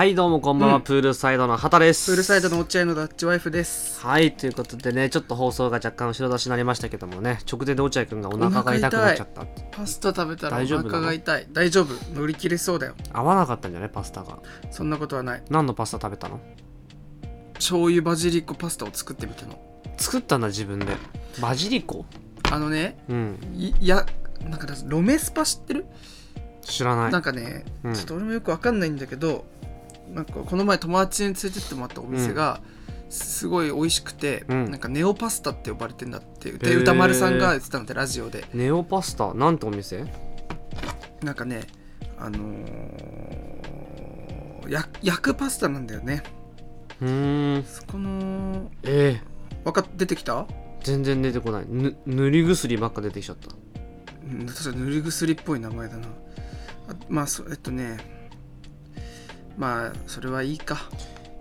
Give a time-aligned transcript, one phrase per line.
[0.00, 0.80] はいどうもこんばんは、うん。
[0.80, 2.06] プールサイドの畑です。
[2.10, 4.00] プールサイドの落合のダッチワイフです。
[4.00, 10.90] はいということでねちょっと放送が若干後ろ出しになりましたけどもね直前で落合くんがお腹が痛くなっちゃったパスタ食べたらお大丈夫なの？
[10.92, 11.46] 腹が痛い。
[11.52, 12.18] 大丈夫。
[12.18, 12.94] 乗り切れそうだよ。
[13.12, 14.38] 合わなかったんじゃないパスタが。
[14.70, 15.42] そんなことはない。
[15.50, 16.40] 何のパスタ食べたの？
[17.56, 19.60] 醤油バジリコパスタを作ってみたの。
[19.98, 20.96] 作ったんだ自分で。
[21.42, 22.06] バジリコ？
[22.50, 23.38] あのねうん。
[23.54, 24.06] いや
[24.48, 25.84] なんかロメスパ知ってる、
[26.62, 27.12] 知らない。
[27.12, 27.94] なんかね、うん。
[27.94, 29.44] ちょっと俺もよくわかんないんだけど
[30.14, 32.60] なんかこの前友達に連れてってもらったお店が、
[33.08, 34.70] すごい美味しくて、うん。
[34.70, 38.44] なんかネオパスタって呼ばれてんだってで歌丸さんが言ってたのでラジオで。
[38.54, 39.34] ネオパスタ？
[39.34, 40.04] なんてお店？
[41.22, 41.62] なんかね
[42.18, 46.22] あのー、や焼くパスタなんだよね。
[47.00, 47.64] うーん。
[47.64, 49.26] そこのええ。
[49.64, 50.46] わかっ出てきた？
[50.82, 51.66] 全然出てこない。
[51.68, 53.50] ぬ塗り薬ばっか出てきちゃった。
[54.24, 56.06] うん確かに塗り薬っぽい名前だな。
[56.88, 58.19] あまあそえっとね
[59.60, 60.88] まあそれはいいか。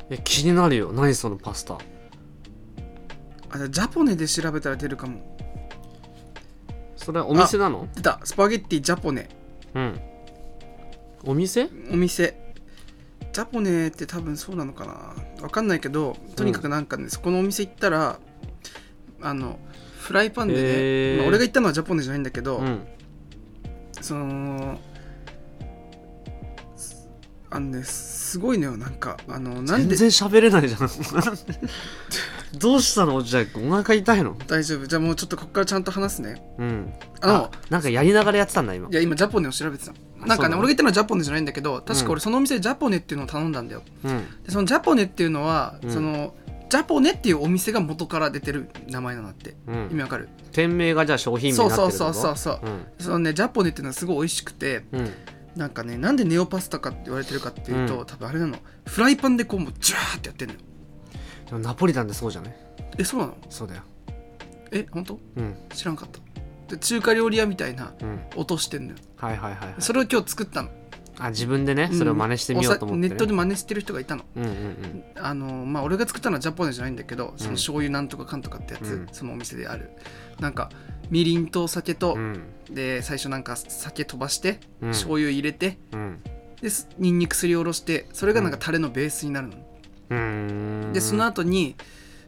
[0.10, 0.92] え気になるよ。
[0.92, 1.75] 何そのパスタ。
[3.50, 5.38] あジャポネで調べたら出るかも。
[6.98, 7.88] それはお店なの？
[7.95, 8.19] 出た。
[8.25, 9.30] スパゲッティジャポネ。
[9.74, 10.01] うん。
[11.24, 11.69] お店？
[11.92, 12.54] お店。
[13.31, 15.15] ジャポネって多分そうなのかな。
[15.42, 18.20] わかんないけどとにかくなんかね、そこのお店行ったら
[19.22, 19.58] あの
[19.98, 21.17] フライパンでね、へー。
[21.20, 22.82] まあ俺が行ったのはジャポネじゃないんだけど、うん。
[24.01, 24.77] その
[27.51, 29.18] あのねすごいのよなんか。
[29.27, 29.96] あのなんで？
[29.96, 30.89] 全然喋れないじゃん。
[32.60, 33.15] どうしたの？
[33.15, 34.38] 落合君お腹痛いの？
[34.48, 34.88] 大丈夫。
[34.88, 36.41] じゃあもうちょっとここからちゃんと話すね。
[36.58, 36.94] うん。
[37.22, 38.89] あのあなんかやりながらやってたんだ今。
[38.89, 40.58] いや今ジャポネを調べてたなんかねそうなの？
[40.60, 43.84] 俺が言ったのはジャポネじゃないんだけど確か俺そのお店でジャポネっていうのを頼んだんだよ。
[44.03, 44.25] うん。
[44.44, 45.91] でそのジャポネっていうのは、うん。
[45.91, 46.36] その
[46.70, 49.56] ジャポネっていうお店が元から出てる名前なんだって。
[49.68, 49.89] うん。
[49.91, 50.29] 意味わかる？
[50.51, 52.36] 店名がじゃあ商品名そうになってそうるってこと？
[52.36, 52.70] そうそうそう。
[52.70, 53.06] うん。
[53.06, 54.84] そのねジャポネっていうのはすごい美味しくて。
[54.91, 55.12] うん
[55.56, 58.06] なんかねなんでネオパスタかって言われてるかっていうと、うん。
[58.06, 58.58] 多分あれなの。
[58.86, 60.60] フライパンでこうもうジューってやってんのよ。
[61.48, 62.56] でもナポリタンでそうじゃない？
[62.98, 63.38] えそうなの？
[63.50, 63.82] そうだよ。
[64.72, 65.20] え本当？
[65.36, 65.56] うん。
[65.74, 66.20] 知らんかった。
[66.74, 68.20] で中華料理屋みたいなうん。
[68.36, 68.98] 音してんのよ。
[69.18, 69.82] はいはいはいはい。
[69.82, 70.70] それを今日作ったの。
[71.22, 73.08] あ自分でねそれを真似してみようと思って、ね。
[73.08, 74.24] おさネットで真似してる人がいたの。
[74.38, 75.03] うんうんうん。
[75.15, 79.08] あのまあ俺が作ったのはジャポネじゃないんだけどその醤油なんとかかんとかってやつ、うん。
[79.12, 79.89] そのお店である。
[80.39, 80.70] なんか
[81.10, 84.89] みりんとお酒と、うんで最初なんか酒飛ばして、うん。
[84.91, 86.23] 醤油入れてうん。
[86.61, 89.55] ですにんにくすりおろしてそれがなんかタレのベースになるの、
[90.09, 90.93] うーん。
[90.93, 91.75] でその後に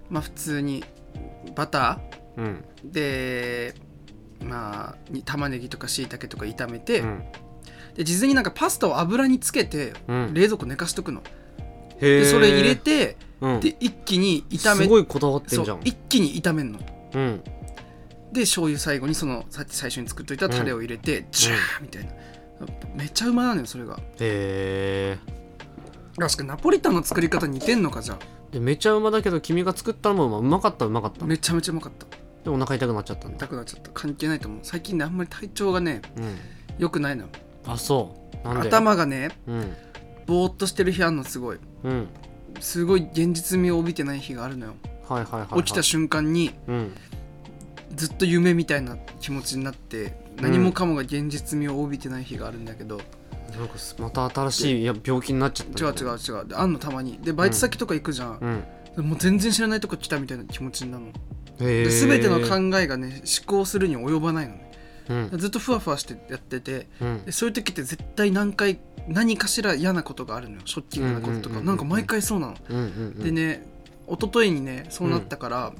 [0.09, 0.83] まあ普通に
[1.55, 1.99] バタ
[2.37, 2.63] うん。
[2.85, 3.75] ーで
[4.43, 7.23] まあに玉ねぎとかしいたけとか炒めて、うん。
[7.95, 10.33] で事前になんかパスタを油につけてうん。
[10.33, 11.21] 冷蔵庫寝かしとくの、
[11.99, 13.59] でそれ入れて、うん。
[13.59, 16.79] で一気に炒めすごいこだわってそんじゃうん一気に炒めんの。
[17.13, 17.43] うん
[18.31, 22.11] で醤油最後にそのさっき最初に作っといたタレを入れて、ジャーみたいな。
[22.95, 23.97] めっちゃうまなのよそれが。
[23.97, 25.17] へえ。
[26.17, 28.19] 確かにナポリタンの作り方似てんのかじゃ
[28.51, 31.25] でめちゃうまだけど君が作ったのもうまうまかったうまかった。
[31.25, 32.05] あめちゃめちゃうまかった。
[32.43, 33.37] でお腹痛くなっちゃったんだ。
[33.37, 33.91] 痛くなっちゃった。
[33.91, 34.59] 関係ないと思う。
[34.63, 36.37] 最近ねあんまり体調がねうん。
[36.77, 37.23] 良くないの。
[37.23, 37.29] よ
[37.65, 38.47] あそう。
[38.47, 38.67] なんで？
[38.69, 39.73] 頭がねうん。
[40.27, 41.59] ぼーっとしてる日あんのすごい。
[41.83, 42.07] うん。
[42.59, 44.73] すごい現実味を帯びてない日があるのよ。
[45.07, 46.93] はいはいはい、はい、起きた瞬間にうん
[47.95, 53.01] ずっと夢みたいな気持ちになって何もかもが現実味を帯びてない日があるんだけど、
[53.57, 56.47] なんかすまた新しいいや病気になっちゃった違う違う違う。
[56.47, 57.19] であんのたまに。
[57.21, 58.63] でバイト先とか行くじゃん、
[58.97, 59.05] うん。
[59.05, 61.11] もう全然知らないとこ来たみたいな気持ちになるの。
[61.57, 64.71] で全ての考えがね思考するに及ばないのね。
[65.09, 65.37] うん。
[65.37, 67.25] ずっとふわふわしてやっててうん。
[67.25, 70.61] でそういう時って絶対何回何かしら嫌なことがあるのよ。
[70.65, 71.61] ショッキングなこととか。
[71.61, 73.23] なんか毎回そうなの。
[73.23, 73.67] でね
[74.07, 75.73] 一昨日にねそうなったから、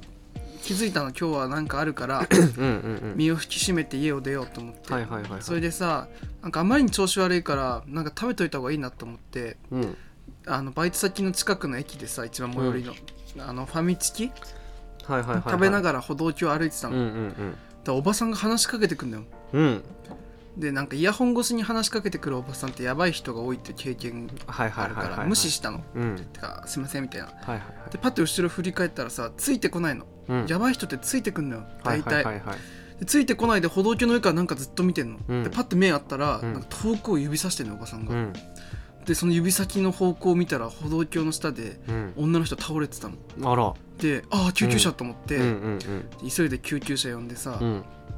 [0.62, 3.14] 気づいたの今日はなんかあるからうんうんうん。
[3.16, 5.42] 身を引き締めて家を出ようと思って、はいはいはいはい。
[5.42, 6.08] それでさ
[6.40, 9.56] なんかあまりに調子悪いからなんか食べといた方がいいなと思って。
[9.70, 9.96] うん。
[10.46, 12.94] あのバイト先の近くの駅でさ一番最寄りの、
[13.46, 14.32] あのファミチキ？
[15.04, 15.42] はいはいはいはい。
[15.46, 17.56] 食べなががら歩道橋歩いてたの、うんだかうん。
[17.84, 19.24] らおばさんが話しかけてくんだよ。
[19.52, 19.62] うん。
[19.62, 19.84] うん
[20.54, 25.82] でなんかイヤホン越しに話しかけてくるおばさんってやばい人が多いって経験あるから無視したの。
[25.94, 26.16] うん。
[26.30, 27.28] てかすいませんみたいな。
[27.28, 27.90] はいはいはい。
[27.90, 30.46] でパッて後ろ振り返ったらさついてこないの、うん。
[30.46, 31.62] やばい人ってついてくんのよ。
[31.84, 32.46] はい大体、はいはい。
[32.46, 32.58] はい
[33.00, 35.42] でついてこないで歩道橋の上からなんかずっと見てんの、うん。
[35.42, 36.52] でパッて目あったら、うん。
[36.52, 38.32] なんか遠くを指さしてんのおばさんが、うん。
[39.04, 42.12] でその指先の方向を見たら歩道橋の下でうん。
[42.16, 43.16] 女の人倒れてたの。
[43.50, 43.74] あら。
[43.98, 45.78] でああ救急車と思って、うん。
[46.22, 46.30] うん。
[46.30, 47.58] 急いで救急車呼んでさ、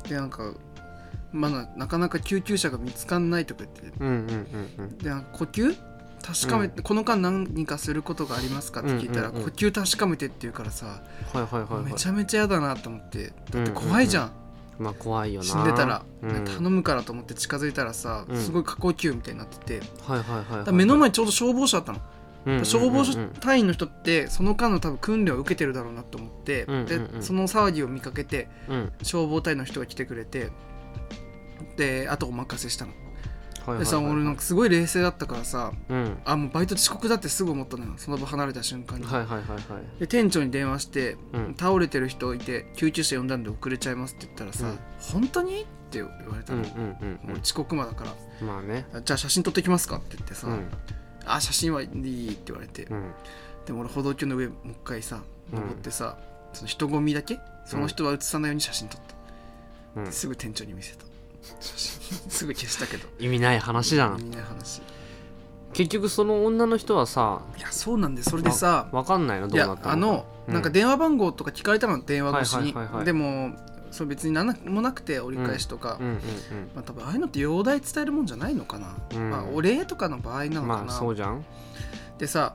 [0.06, 0.52] でなんか
[1.32, 4.08] まだなかなか救急車が見つかんないとか言ってうん。
[4.08, 4.14] うん。
[4.18, 4.84] うん。
[4.84, 4.98] うん。
[4.98, 5.76] で呼吸
[6.24, 9.50] 確かめて、この間何かすることがありますかって聞いたら、うんうんうん。
[9.50, 13.32] 呼吸確かめてって言うからさ、はいはいはいはいめちゃめちゃ嫌だなと思って。
[13.50, 14.32] だって怖いじゃん,、
[14.78, 15.46] まあ怖いよな。
[15.46, 16.44] 死んでたら、うん。
[16.46, 18.36] 頼むからと思って近づいたらさ、うん。
[18.40, 20.44] すごい過呼吸みたいになってて、はいはいはいはい。
[20.44, 22.04] だから目の前ちょうど消防車だったの、うん
[22.64, 23.04] 消防
[23.40, 26.86] 隊員の人ってその間の多分訓練を受けてるだろうなと思って、うんうんうん。
[26.86, 28.92] でその騒ぎを見かけてうん。
[29.02, 30.50] 消防隊の人が来てくれて
[31.76, 32.92] であとお任せしたの、
[33.66, 34.12] はいはいでさはい。
[34.12, 36.18] 俺なんかすごい冷静だったからさうん。
[36.24, 37.92] あもうバイト遅刻だってすぐ思ったのよ。
[37.96, 40.00] その場離れた瞬間に、はいはいはいはい。
[40.00, 41.54] で店長に電話して、うん。
[41.58, 44.78] 倒れてる人いて救急車呼んだんで遅れちゃいますって言ったらさ、うん。
[44.98, 45.62] 本当に？
[45.62, 48.14] って言われたの、うんうんうんもう遅刻魔だから。
[48.40, 48.86] うんまあね。
[48.92, 49.96] あじゃあ写真撮ってきますか？
[49.96, 50.66] って言ってさ、うん。
[51.24, 53.12] あ写真はいいって言われて、うん。
[53.64, 55.60] でも俺歩道橋の上もう一回さうん。
[55.60, 56.18] 登ってさ、
[56.52, 57.38] その人混みだけ？
[57.64, 59.00] その人は写さないように写真撮っ
[59.94, 60.12] た、うん。
[60.12, 61.04] すぐ店長に見せた
[62.28, 63.08] すぐ消したけど。
[63.18, 64.18] 意味ない話だな。
[64.18, 64.82] 意味ない話。
[65.72, 69.92] 結局その女の人はさいやそうなんでそれでさわかんないのどいうやなったのか。
[69.92, 70.54] あの、うん。
[70.54, 72.74] なんか電話番号とか聞かれたの電話越しに、
[73.04, 73.56] でも
[73.90, 75.98] そう別に何もなくて折り返しとか、
[76.74, 79.30] まあ多分ああいうのって容体伝えるもんじゃないのかな、うん。
[79.30, 81.44] まあお礼とかの場合なうんのかな、まあそうじゃん。
[82.18, 82.54] でさ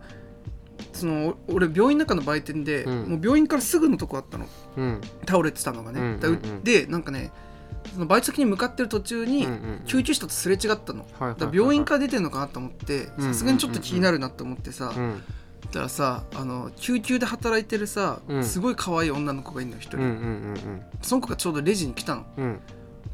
[0.93, 3.09] そのお俺病院の中の売店で、うん。
[3.09, 4.45] もう病院からすぐのとこあったの。
[4.77, 5.01] うん。
[5.27, 6.19] 倒れてたのがね、
[6.63, 7.33] でなんかね
[7.93, 15.23] そのバイト先に向かってる途中にうんうん救急車とすれ違ったの、はいはいはいだから病院から出てるのかなと思ってうんさすがにちょっと気になるなと思ってさ、うん。
[15.67, 18.43] だからさあの救急で働いてるさ、うん。
[18.43, 22.25] すごい可愛い女の子がいるの一人、うんうんうんその子がちょうどレジに来たの。
[22.37, 22.59] うん。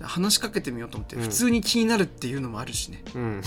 [0.02, 1.22] 話しかけてみようと思って、うん。
[1.22, 3.04] 普通に気になるっていうのもあるしね。
[3.16, 3.42] うん。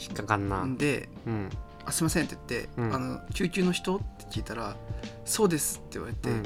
[0.00, 0.66] 引っかかんな。
[0.76, 1.50] でうん
[1.84, 2.94] 「あすいません」って言って、うん。
[2.94, 4.76] あの「救急の人?」って聞いたら
[5.24, 6.42] 「そうです」って言われて、うん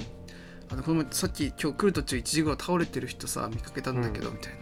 [0.72, 4.52] あのこの前さっき今日来る途中1時頃倒れてる人さ見かけたんだけど、みたい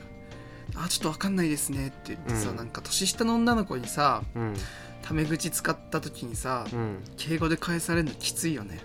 [0.75, 2.57] な「あちょっと分かんないですね」って言ってさ、うん。
[2.57, 4.55] なんか年下の女の子にさうん。
[5.03, 7.05] タメ口使った時にさ、うん。
[7.17, 8.81] 敬語で返されるのきついよね。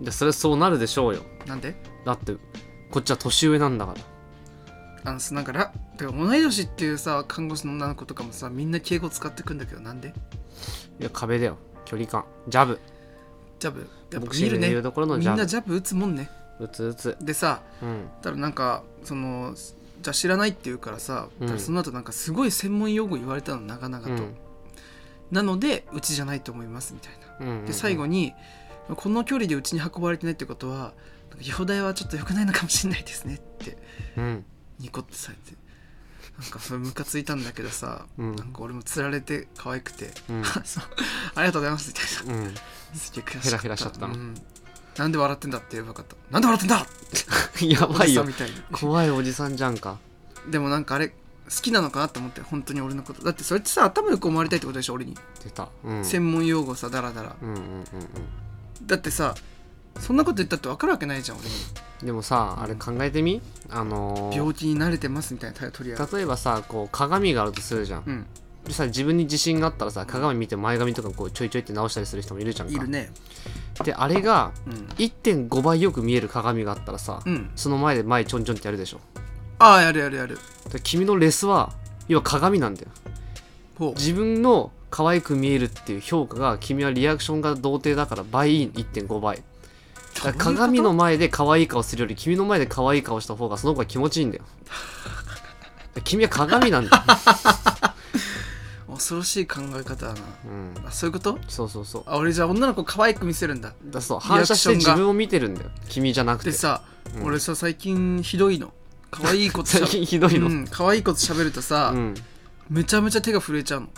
[0.00, 1.22] でそれそうなるでしょうよ。
[1.46, 1.76] なんで？
[2.04, 2.34] だって
[2.90, 5.10] こっちは年上なんだから。
[5.10, 5.66] あのさなんかラ
[5.98, 10.14] てか同い年っていうさ看護師の女の子とかもさみんな敬語使ってくんだけどなんで？
[11.00, 11.58] いや壁だよ。
[11.84, 12.24] 距離感。
[12.48, 12.80] ジャブ。
[13.58, 13.88] ジャブ？
[14.12, 14.68] やっぱ見るね。
[14.68, 16.30] みんなジャブ打つもんね。
[16.60, 17.16] 打つ打つ。
[17.20, 18.08] でさうん。
[18.22, 21.58] たらなんかそのじゃあ知らないって言うからさ、うん。
[21.58, 24.36] その後なんかすごい専門用語言われたの長々と、うん。
[25.30, 27.46] なのでうちじゃないと思いますみたいな。
[27.46, 28.34] うんうんで最後に
[28.96, 30.94] この距離でうちに運ばれてないってことはなんか
[31.40, 33.78] 容体はちょっと良くないのかもしれないですねって。
[34.16, 34.44] うん。
[34.78, 35.56] ニコってされて
[36.42, 38.36] なんかそれムカついたんだけどさ、うん。
[38.36, 40.42] なんか俺もつられて可愛くて、うん。
[41.36, 42.44] ありがとうございますみたいな。
[42.44, 42.54] うん。
[42.94, 43.40] すげえ悔しかった。
[43.40, 44.14] ヘラヘラしちゃったの。
[44.14, 44.34] うん。
[44.96, 46.16] なんで笑ってんだって言えばよかった。
[46.30, 46.86] なんで笑ってんだ
[47.80, 48.24] やばいよ。
[48.24, 48.60] みたいに。
[48.72, 49.98] 怖いおじさんじゃんか。
[50.50, 51.14] でもなんかあれ好
[51.62, 53.22] きなのかなと思って本当に俺のこと。
[53.22, 55.68] だってそれってさ頭よく思われたいってことでしょ俺に、出た。
[55.84, 56.04] うん。
[56.04, 57.36] 専門用語さダラダラ。
[58.82, 59.36] だってさ
[60.00, 61.54] そんなこと言ったって分かるわけないじゃん俺に。
[61.54, 61.62] うん
[62.02, 63.40] でもさあれ考えてみ？
[63.70, 68.02] あのー病気に慣れてますみたいな取り例えばさこう鏡があるとするじゃん。
[68.04, 68.26] うん。
[68.64, 72.74] でさ自分に自信があったらさ鏡見て前髪とかこうちょいちょいって直したりする人もいるじゃんか。
[72.74, 73.12] いるね。
[73.84, 74.72] であれがうん。
[74.96, 77.52] 1.5倍よく見える鏡があったらさ、うん。
[77.54, 79.00] その前で前ちょんちょんってやるでしょ？
[79.60, 80.38] ああやるやるやる。
[80.72, 81.72] で君のレスは
[82.08, 82.88] 要は鏡なんだよ。
[83.78, 83.94] ほう。
[83.94, 89.44] 自分の可愛く見えるっていう評価が君はリアクションが童貞だから倍いい1.5倍
[90.14, 94.44] だから鏡の前で可愛い顔するより君の前で可愛い顔した方がその子が気持ちいいんだよ。
[95.94, 97.02] で君は鏡なんだよ、
[98.94, 100.20] 恐ろしい考え方だな。
[100.46, 101.38] うん、あそういうこと？
[101.48, 102.02] そうそうそう。
[102.06, 103.72] あ俺じゃあ女の子可愛く見せるんだ。
[103.84, 105.70] だそう反射して自分を見てるんだよ。
[105.88, 106.50] 君じゃなくて。
[106.50, 106.82] でさ、
[107.16, 107.24] うん。
[107.24, 108.72] 俺さ最近ひどいの。
[109.10, 112.14] 可愛いことしゃ 最近ひどいの、うん可愛いこと喋るとさ、うん、
[112.70, 113.88] めちゃめちゃ手が震えちゃうの。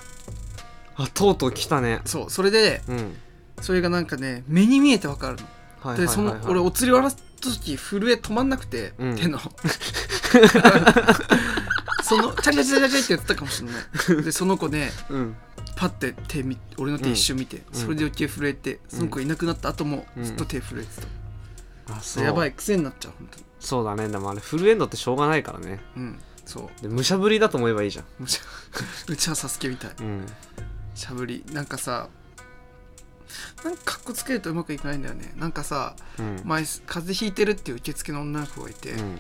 [0.97, 2.01] あとうとう来たね。
[2.05, 3.17] そうそれでうん。
[3.61, 5.43] それがなんかね目に見えてわかるの
[5.85, 9.17] はいでその俺お釣り渡す時震え止まんなくて、うん。
[9.17, 9.39] 手の。
[12.03, 14.25] そのチャリチャリチャリチャリってやってたかもしれない。
[14.25, 15.37] でその子ねうん。
[15.77, 17.63] パッて手見俺の手一瞬見て、ん。
[17.73, 20.25] それで余計震えてその子いなくなった後もうん。
[20.25, 20.89] ずっと手震えて
[21.87, 22.25] た、あそう。
[22.25, 23.45] やばい癖になっちゃう本当に。
[23.61, 24.09] そうだね。
[24.09, 25.81] でもあれフルエンドってしょうがないからね。
[25.97, 26.19] うん。
[26.47, 26.83] そう。
[26.83, 28.05] で武者ぶりだと思えばいいじゃん。
[28.19, 28.43] むちゃ
[29.13, 29.91] うちはサスケみたい。
[30.01, 30.27] うん。
[30.95, 31.45] しゃぶり。
[31.53, 32.09] なんかさ
[33.65, 35.33] なんかかっこつけるとうまくいかないんだよね。
[35.37, 36.41] なんかさうん。
[36.45, 39.17] 前風邪ひいてるっていう受付の女の子がいて、うん。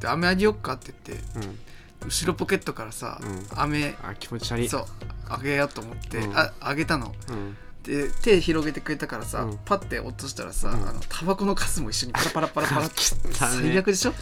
[0.00, 1.58] で飴あげよっかって言ってうん。
[2.06, 3.46] 後ろポケットからさ、うん。
[3.60, 4.68] 飴あ気持ち悪い。
[4.68, 4.84] そう
[5.28, 6.36] あげようと思って、うん。
[6.36, 7.14] ああげたの。
[7.30, 7.56] うん。
[7.82, 9.58] で手広げてくれたからさ、うん。
[9.64, 10.88] パッて落としたらさ、うん。
[10.88, 13.02] あのタバコのカスも一緒にパラパラパラパラって
[13.32, 14.12] 最悪でしょ？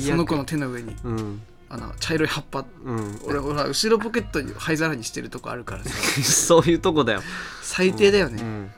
[0.00, 0.96] その子の手の上に。
[1.04, 2.64] うんあの茶色い葉っぱ。
[2.84, 3.20] うん。
[3.24, 5.90] 俺ほら後ろポケットに灰皿にしてるとこあるからさ。
[6.22, 7.22] そういうとこだよ。
[7.62, 8.70] 最低だよね、うん。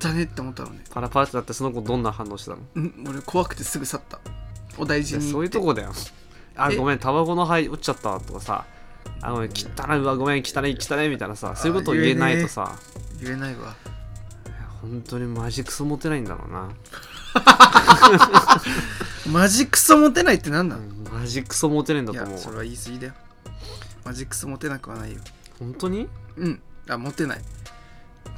[0.00, 2.62] 汚ねって思ったのね、パラパラってなってその子どんな反応してたの？
[2.74, 4.18] うん、俺怖くてすぐ去った。
[4.78, 5.30] お大事に。
[5.30, 5.92] そういうとこだよ。
[6.56, 8.64] あえごめんタバコの灰落ちちゃったとかさ。
[9.24, 12.76] あの汚いうわごめん汚い汚いみたいなさそういうことを言えないとさ。
[13.20, 13.74] 言えないわ。
[14.80, 16.68] 本当にマジクソモテないんだろうな、
[19.30, 22.34] マジクソモテないってなんだ、うんマジクソモテないんだいと思う。
[22.34, 23.12] やそれは言い過ぎだよ。
[24.04, 25.18] マジクソモテなくはないよ。
[25.58, 26.08] 本当に？
[26.36, 26.60] うん。
[26.88, 27.40] あモテない。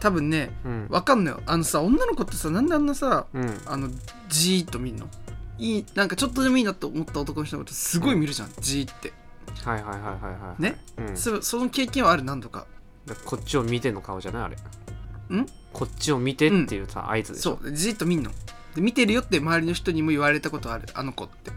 [0.01, 0.87] 多分ねうん。
[0.91, 1.43] わかんないよ。
[1.47, 3.61] あのさ女の子ってさなんであんなさうん。
[3.67, 3.89] あの
[4.29, 5.09] じーっと見んの？
[5.59, 9.13] いいなんかちょっとでもいいなと思った男の人のことすごい見るじゃん、じーって。
[9.65, 12.25] はいはいはいはいはいね、うん、そその経験はある？
[12.25, 12.67] 何度か。
[13.07, 14.43] だこっちを見ての顔じゃない？
[14.43, 14.57] あれ。
[15.37, 15.47] ん？
[15.73, 17.59] こっちを見てっていうさ、合図でしょ。
[17.63, 17.73] そう。
[17.73, 18.31] じーっと見んの
[18.75, 20.87] で見てるよって周りの人にも言われたことある。
[20.95, 21.51] あの子って。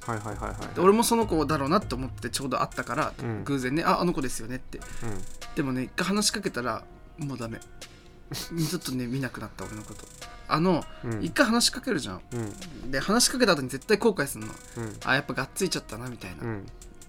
[0.00, 0.74] はいはいはいはい。
[0.74, 3.44] で俺もその子だろうなって思ってちょうど会ったから、うん。
[3.44, 4.78] 偶然ねああの子ですよねって。
[4.78, 4.82] う
[5.54, 6.82] でもね一回話しかけたら
[7.18, 7.60] もうダメ。
[8.32, 10.04] ちょっとね見なくなった俺のこと。
[10.48, 11.24] あのんうん。
[11.24, 12.20] 一回話しかけるじゃん。
[12.32, 12.36] う
[12.86, 12.90] ん。
[12.90, 14.52] で話しかけた後に絶対後悔するの。
[14.78, 14.96] うん。
[15.04, 16.66] あやっぱがっついちゃったなみたいな、うん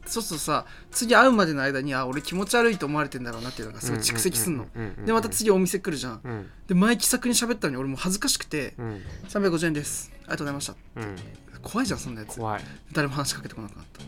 [0.10, 4.58] そうするとさ次会うまでの間にあ俺気持ち悪いと思われてんだろうなっていうのがすごい蓄積すん。
[4.58, 4.65] の、
[5.06, 6.50] でまた次お店来るじゃんうん。
[6.67, 9.02] で前気さくに喋ったのに俺もう恥ずかしくてうん。
[9.30, 10.12] 350円です。
[10.13, 10.76] ありがとうございました。
[10.98, 11.15] うん。
[11.62, 12.38] 怖いじゃんそんなやつ。
[12.38, 12.62] 怖い。
[12.93, 14.02] 誰も話しかけてこなくなった。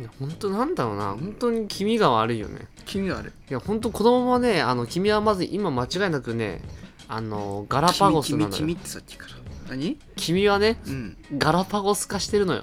[0.00, 1.10] いや本当なんだろうな。
[1.12, 2.66] 本当に気味が悪いよね。
[2.86, 6.62] 気味があるいや本当このままねあの君はまず今間違いなくね
[7.08, 8.50] あのガラパゴスなのよ。
[8.50, 9.32] 君君君ってさっきから。
[9.70, 9.98] 何？
[10.16, 11.16] 君はねうん。
[11.36, 12.62] ガラパゴス化してるのよ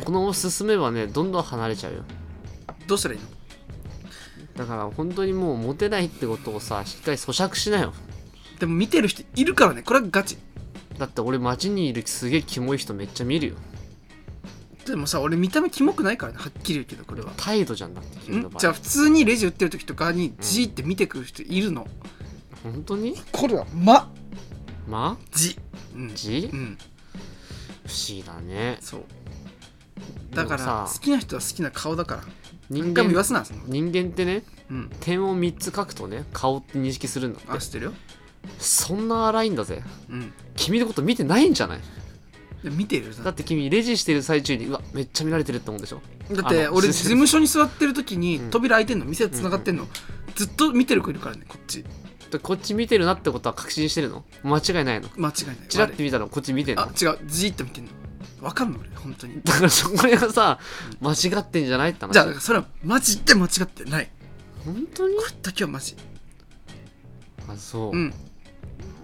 [0.00, 0.04] ね。
[0.04, 2.02] このまま進めばねどんどん離れちゃうよ。
[2.86, 3.26] どうしたらいいの？
[4.56, 7.92] だから本当にもうモテないってことをさしっかり咀嚼しなよ。
[8.58, 9.82] でも見てる人いるからね。
[9.82, 10.36] これはガチ。
[10.98, 13.54] だって俺街にいるすげえキモい人めっちゃ見るよ。
[14.86, 16.38] でもさ俺見た目キモくないからね。
[16.38, 17.32] はっきり言うけどこれは。
[17.36, 18.56] 態度じゃんだって君の場合。
[18.56, 21.86] んじゃあ普通にレジ売ってる時とかにじーって見てくる人いるの、
[22.62, 23.14] 本当に？
[23.32, 24.12] これはま？
[24.88, 25.16] ま？
[25.30, 25.58] じ。
[25.94, 26.10] うん。
[26.10, 26.50] あじ？
[26.52, 26.78] うん。
[27.86, 28.78] 不思議だね。
[28.80, 29.04] そう
[30.32, 32.22] だから好きな人は好きな顔だから。
[32.70, 33.60] 人間わすなその。
[33.66, 34.90] 人間ってねうん。
[35.00, 37.50] 点を3つ書くとね顔って認識するんだって。
[37.50, 37.92] あ知ってるよ。
[38.58, 39.82] そんな荒いんだぜ。
[40.08, 40.32] うん。
[40.56, 41.80] 君のこと見てないんじゃない？
[42.62, 43.12] で見てるよ。
[43.24, 46.00] だって君レジしてる最中にうわめっちゃ見られてるって思うでしょ？
[46.32, 48.50] だって俺 事務所に座ってる時にうん。
[48.50, 49.88] 扉開いてんの店繋がってんの。
[50.36, 51.84] ずっと見てる子いるからねこっち。
[52.30, 54.24] でこっち見てるなってことは確信してるの？
[54.44, 55.08] 間違いないの？
[55.16, 55.56] 間違いない。
[55.68, 56.82] チラッて見たらこっち見てんの？
[56.82, 57.18] あ違う。
[57.26, 57.90] じーっと見てんの
[58.40, 59.40] わかんの俺本当に。
[59.42, 60.58] だからそこがさ
[61.00, 62.12] 間違ってんじゃないって話。
[62.12, 64.10] じゃあそれはマジで間違ってない。
[64.64, 65.16] 本当に？
[65.16, 65.96] これだけはマジ。
[67.48, 68.14] あそう、うん。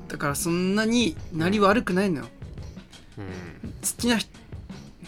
[0.08, 2.26] だからそんなになり悪くないのよ。
[3.18, 3.24] うん。
[3.24, 4.30] 好きな人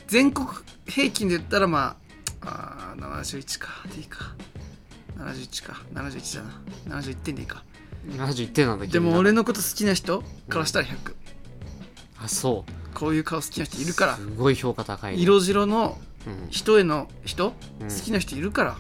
[0.07, 0.49] 全国
[0.87, 1.97] 平均で言ったらま
[2.41, 3.69] ああー71か。
[3.95, 4.35] でいいか。
[5.17, 5.83] 71か。
[5.93, 6.45] 71だ
[6.91, 7.65] な71点でいいか。
[8.09, 11.15] 71点なんだでも君な俺のこと好きな人からしたら100、
[12.23, 12.65] あそ
[12.99, 14.15] こういう顔好きな人いるから。
[14.15, 16.51] うすごい評価高いね、色白のうん。
[16.51, 17.89] 人への人、うん。
[17.89, 18.77] 好きな人いるから。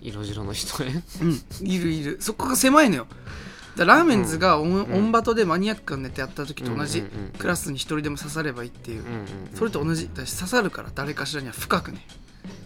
[0.00, 1.66] 色白の人ねうん。
[1.66, 2.18] いるいる。
[2.20, 3.06] そこが狭いのよ。
[3.76, 4.94] だラーメンズがオン,、ん。
[4.94, 7.02] オンバトでマニアックなネタやった時と同じ、
[7.38, 9.02] クラスに一人でも刺さればいいっていう、
[9.54, 10.08] それと同じ。
[10.14, 12.06] だし刺さるから誰かしらには深くね。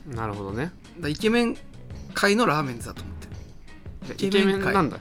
[0.07, 0.73] なるほどね。
[1.01, 1.57] だイケメン
[2.13, 4.29] 界のラーメンズだと思ってる。
[4.29, 4.99] イケメンなんだ。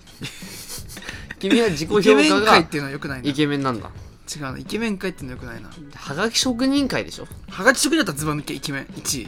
[1.40, 3.30] 君は自己評イケメ価がン界っていうのはよくないな。
[3.30, 3.92] イケメンなんだ
[4.36, 4.58] 違うな。
[4.60, 5.70] イケメン界ってのはよくないな。
[5.96, 7.28] はがき職人会でしょ？
[7.50, 8.84] はがき職人だったらズバ抜けイケメン。
[8.86, 9.28] 1位。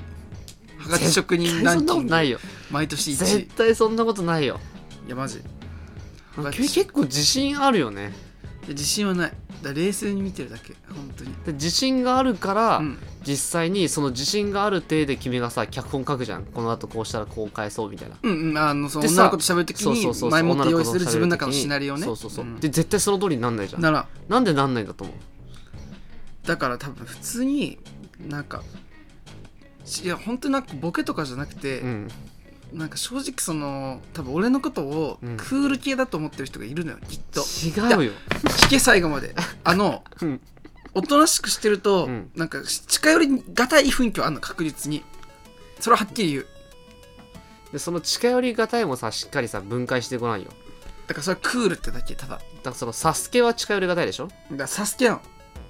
[0.78, 1.94] はがき職人ランキング。
[1.96, 2.40] ことないよ。
[2.70, 4.60] 毎年1絶位対そんなことないよ。
[5.08, 5.42] いやマジ。
[6.52, 8.14] 結構自信あるよね。
[8.68, 11.34] 自信はないだ冷静に見てるだけ本当に。
[11.46, 12.98] で自信があるから、うん。
[13.24, 16.46] 実際にその自信がある体で君がさ脚本書くじゃん。
[16.46, 18.16] この後こうしたらこう返そうみたいな。
[18.22, 18.58] うんうん。
[18.58, 22.04] あのその女の子と喋るときに前もって用意する自分の中のシナリオね。
[22.04, 22.56] そうそうそう、ん。
[22.60, 23.82] で絶対その通りになんないじゃん。
[23.82, 26.48] ならなんでなんないんだと思う？
[26.48, 27.78] だから多分普通に
[28.28, 28.64] なんか
[30.04, 32.08] いや本当になんかボケとかじゃなくて、うん
[32.74, 35.38] なんか正直その多分俺のことをうん。
[35.38, 37.42] クール系だと思ってる人がいるのよきっと。
[37.42, 38.12] 違うよ。
[38.64, 39.36] 聞け最後まで。
[39.64, 40.42] あの うん。
[40.94, 42.32] おとなしくしてると、うん。
[42.36, 45.04] なんか近寄りがたい雰囲気はあるの確実に。
[45.80, 46.48] それははっきり言う。
[47.72, 50.50] でその近寄りがたいもさしっかりさ分解してこないよ。
[51.08, 52.36] だからそれはクールってだけただ。
[52.36, 54.30] だかだからそのサスケは近寄りがたいでしょ？
[54.52, 55.22] らサスケなの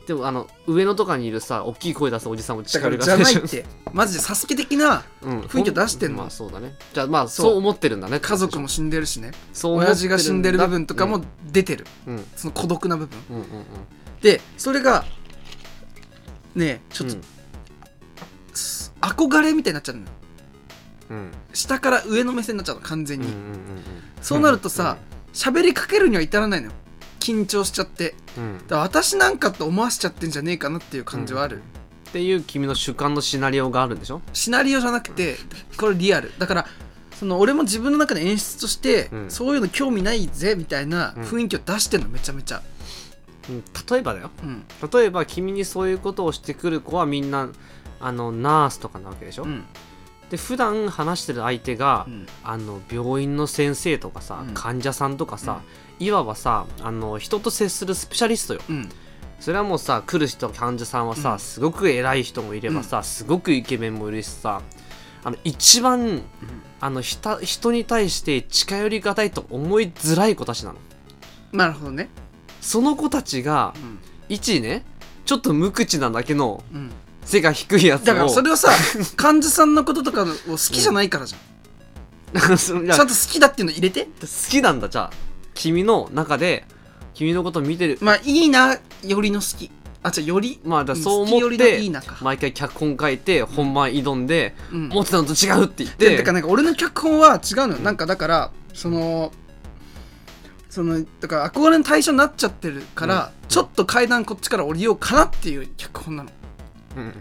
[0.09, 3.63] でもあの上野とかにいるさ大きい声出すおじさんもだからじゃないって。
[3.93, 6.23] マジでサスケ的なうん、雰囲気を出してんの？
[6.23, 6.73] まあそうだね。
[6.95, 7.57] じゃあまあそう。
[7.57, 8.19] 思ってるんだね。
[8.19, 9.29] 家族も死んでるしね。
[9.53, 12.15] そう親父が死んでる部分とかも出てる、うん。
[12.15, 13.19] うんその孤独な部分。
[13.29, 13.45] うんうん
[14.19, 15.05] でそれが
[16.55, 17.21] ねえちょっと、うん。
[18.55, 20.07] す憧れみたいになっちゃうのよ。
[21.11, 21.31] うん。
[21.53, 23.55] 下から上の目線になっちゃうの完全に、うんうんうんうん
[24.23, 24.97] そうなるとさ
[25.33, 26.73] 喋、りかけるには至らないのよ
[27.19, 28.15] 緊張しちゃって。
[28.37, 28.57] うん。
[28.59, 31.61] だから私なんかと思わせちゃってんじゃねえかなっていう感じはある、
[32.09, 34.21] っていう君の主観のシナリオがあるんでしょ？
[34.33, 35.35] シナリオじゃなくて
[35.77, 36.31] これリアル。
[36.39, 36.65] だから
[37.13, 39.31] その俺も自分の中で演出として、うん。
[39.31, 41.23] そういうの興味ないぜみたいなうん。
[41.23, 42.61] 雰囲気を出してんのめちゃめちゃ、
[43.49, 43.63] うん。
[43.91, 44.31] 例えばだよ。
[44.43, 44.63] うん。
[44.91, 47.49] 例えば君にそういうことをしてくる子はみんな
[47.99, 49.65] あのナースとかなわけでしょ、うん
[50.29, 52.25] で普段話してる相手が、うん。
[52.43, 54.53] あの病院の先生とかさ、うん。
[54.53, 55.61] 患者さんとかさ、
[55.99, 58.61] いわばさあの人と接するスペシャリストよ。
[58.69, 58.89] うん。
[59.39, 61.39] それはもうさ来る人患者さんはさ、うん。
[61.39, 64.61] すごく偉い人もいればさ、すごくイケメンもいるしさ
[65.23, 66.21] あの一番
[66.79, 70.79] あのひた人に対して近寄りがたいと思いづらい子たちなの。
[71.51, 72.09] なるほどね。
[72.61, 73.99] その子たちがうん。
[74.29, 74.85] 一ね
[75.25, 76.91] ちょっと無口なだけのうん
[77.29, 78.05] 背が低いやつを。
[78.05, 78.69] だからそれをさ
[79.15, 84.05] 患者さんのこととかを好きじゃないからじゃん、そ のいやちゃんと好きだっていうの入れて。
[84.05, 84.89] 好きなんだ。
[84.89, 85.11] じゃあ
[85.53, 86.65] 君の中で
[87.13, 87.97] 君のことを見てる。
[88.01, 89.69] まあいいなよりの好き。
[90.01, 94.89] あじゃあよりまあだからそう思っ好きよりのいいてなか毎回脚本書いて本番挑んでうん。
[94.91, 97.79] 思ってたのと違うって言っでてだからなんか俺の脚本は違うのよ。
[97.79, 99.31] なんかだからその
[100.69, 103.49] そのだから憧れの対象になっちゃってるから、うん。
[103.49, 106.29] ちょっと階段こっちから降りようかなっていう脚本なの
[106.95, 107.13] うん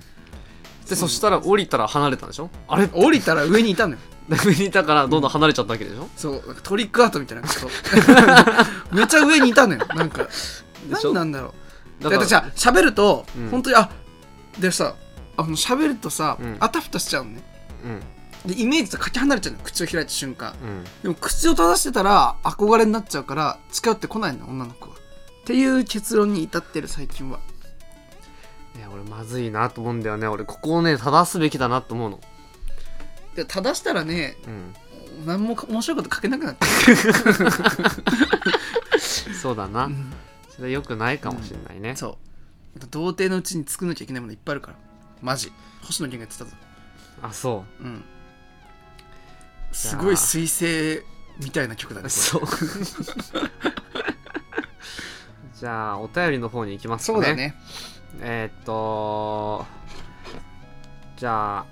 [0.88, 2.48] でそしたら降りたら離れたんでしょ？
[2.66, 2.88] あれ？
[2.88, 3.98] 降りたら上にいたのよ。
[4.42, 6.08] 上にいたからどんどん離れちゃったわけでしょ？
[6.16, 7.46] そうなんかトリックアートみたいな。
[7.46, 7.68] こと
[8.96, 9.86] めっちゃ上にいたのよ。
[9.94, 10.24] なんか。
[10.24, 11.12] でしょ？
[11.12, 11.54] 何なんだろ
[12.00, 12.04] う。
[12.04, 13.50] だかからじゃあ喋ると、うん。
[13.50, 13.90] 本当にあ
[14.58, 14.94] でさ
[15.36, 16.56] あの喋るとさ、うん。
[16.58, 17.42] あたふたしちゃうのね。
[18.46, 18.50] うん。
[18.50, 20.54] でイメージとかけ離れちゃうの口を開いた瞬間。
[20.62, 20.84] うん。
[21.02, 24.94] でも口を閉ざしてたら憧れになっちゃうから近寄ってこないの女の子は。
[24.96, 27.40] っていう結論に至ってる最近は
[28.86, 30.26] 俺まずいなと思うんだよね。
[30.26, 32.20] 俺ここをね正すべきだなと思うの。
[33.34, 34.74] で正したらねうん。
[35.26, 36.66] 何も面白いこと書けなくなって
[39.34, 40.12] そうだな、る、うん。
[40.48, 42.18] それ良くないかもしれないね、そ
[42.76, 42.80] う。
[42.90, 44.76] 童貞のうちに作んなきゃいけないものいっぱいあるから。
[45.20, 45.52] マジ。
[45.82, 46.50] 星野源が言ってたぞ。
[47.22, 47.84] あそう。
[47.84, 48.04] ん。
[49.72, 51.02] すごい彗星
[51.42, 52.42] みたいな曲だね そう。
[55.58, 57.20] じゃあお便りの方に行きますかね。
[57.20, 57.54] そうだね
[58.20, 59.66] えーっと
[61.16, 61.66] じゃあ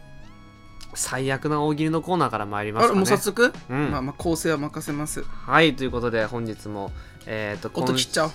[0.95, 2.91] 最悪な大喜利のコーナーから参りますかね。
[2.93, 3.91] あれもう早速、うん。
[3.91, 5.23] まあまあ構成は任せます。
[5.23, 6.91] はいということで本日も
[7.27, 8.31] えーっと今音切っちゃおう。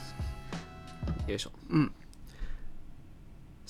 [1.28, 1.52] よいしょ。
[1.69, 1.91] うん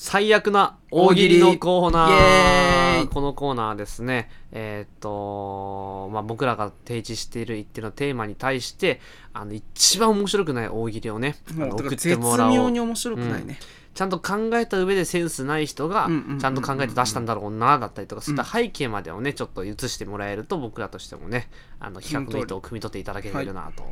[0.03, 3.01] 最悪な大喜利のコーナー。
[3.01, 4.31] イーこのコーナーですね。
[4.51, 8.99] えーっとまあ僕らが提示している一定のテーマに対して
[9.31, 12.51] あの一番面白くない大喜利をね送ってもらおう。
[12.51, 13.59] 妙に面白くないね、
[13.93, 21.47] ちゃんと考えた上でセンスない人がうんうんうんうんちゃんと考えて出したんだろうなだったりとかそういった背景までをねちょっと映してもらえると僕らとしてもね
[21.79, 23.83] あの企画の意図を汲み取っていただけるなと。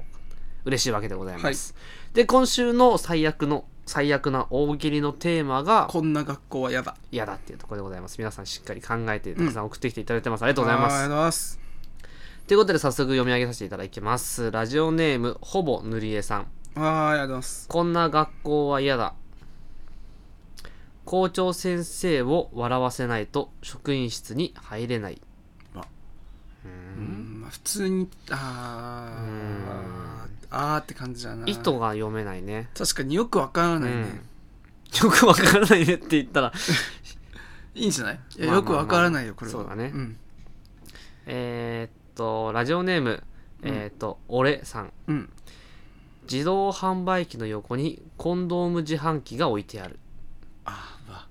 [0.66, 1.76] 嬉しいわけでございます。
[2.14, 8.20] で今週の最悪の最悪な大喜利のテーマがこんな学校は嫌だ嫌だっていうところでございます。
[8.20, 10.44] 皆さんしっかり考えてたくさん送ってきていただいてます。
[10.44, 11.10] ありがとうございますありがとう。
[11.10, 11.60] ございます
[12.46, 14.52] ということで早速読み上げさせていただきます。
[14.52, 16.48] ラジオネームほぼ塗り絵さん。
[16.76, 19.16] あーありがとうございますこんな学校は嫌だ。
[21.06, 25.20] 校長先生を笑わせないと職員室に入れない。
[26.64, 30.09] うんまあ普通にあー
[30.52, 31.48] あーって感じだな。
[31.48, 32.70] 意図が読めないね。
[32.78, 33.96] 確かによくわからないね、
[35.02, 35.10] うん。
[35.10, 36.54] よくわからないねって言ったら、
[37.76, 38.20] いいんじゃない？
[38.38, 39.52] いやまあまあまあよくわからないよこれは。
[39.52, 39.88] そうだね。
[39.90, 40.18] ん。
[41.28, 43.24] えーっと、ラジオネーム、
[43.62, 44.94] えーっと、俺さん。
[45.08, 45.30] うん。
[46.32, 50.00] 自動販売機の横にコンドーム自販機が置いてある。
[50.66, 51.28] あーわ。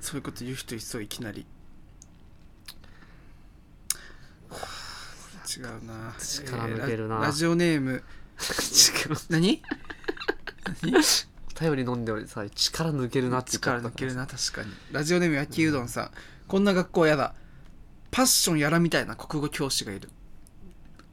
[0.00, 1.46] そういうこと言う人いそういきなり
[5.58, 6.14] 違うな。
[6.18, 7.16] 力抜けるな。
[7.16, 7.92] ララジオネーム。
[7.92, 8.02] 違う。
[9.28, 9.62] 何？
[10.84, 14.72] お便り飲んで俺さ、力抜けるなって力抜けるな確かに。
[14.90, 16.10] ラジオネーム焼きうどんさん、
[16.48, 17.34] こんな学校やだ。
[18.10, 20.10] パッションやらみたいな国語教師がいる。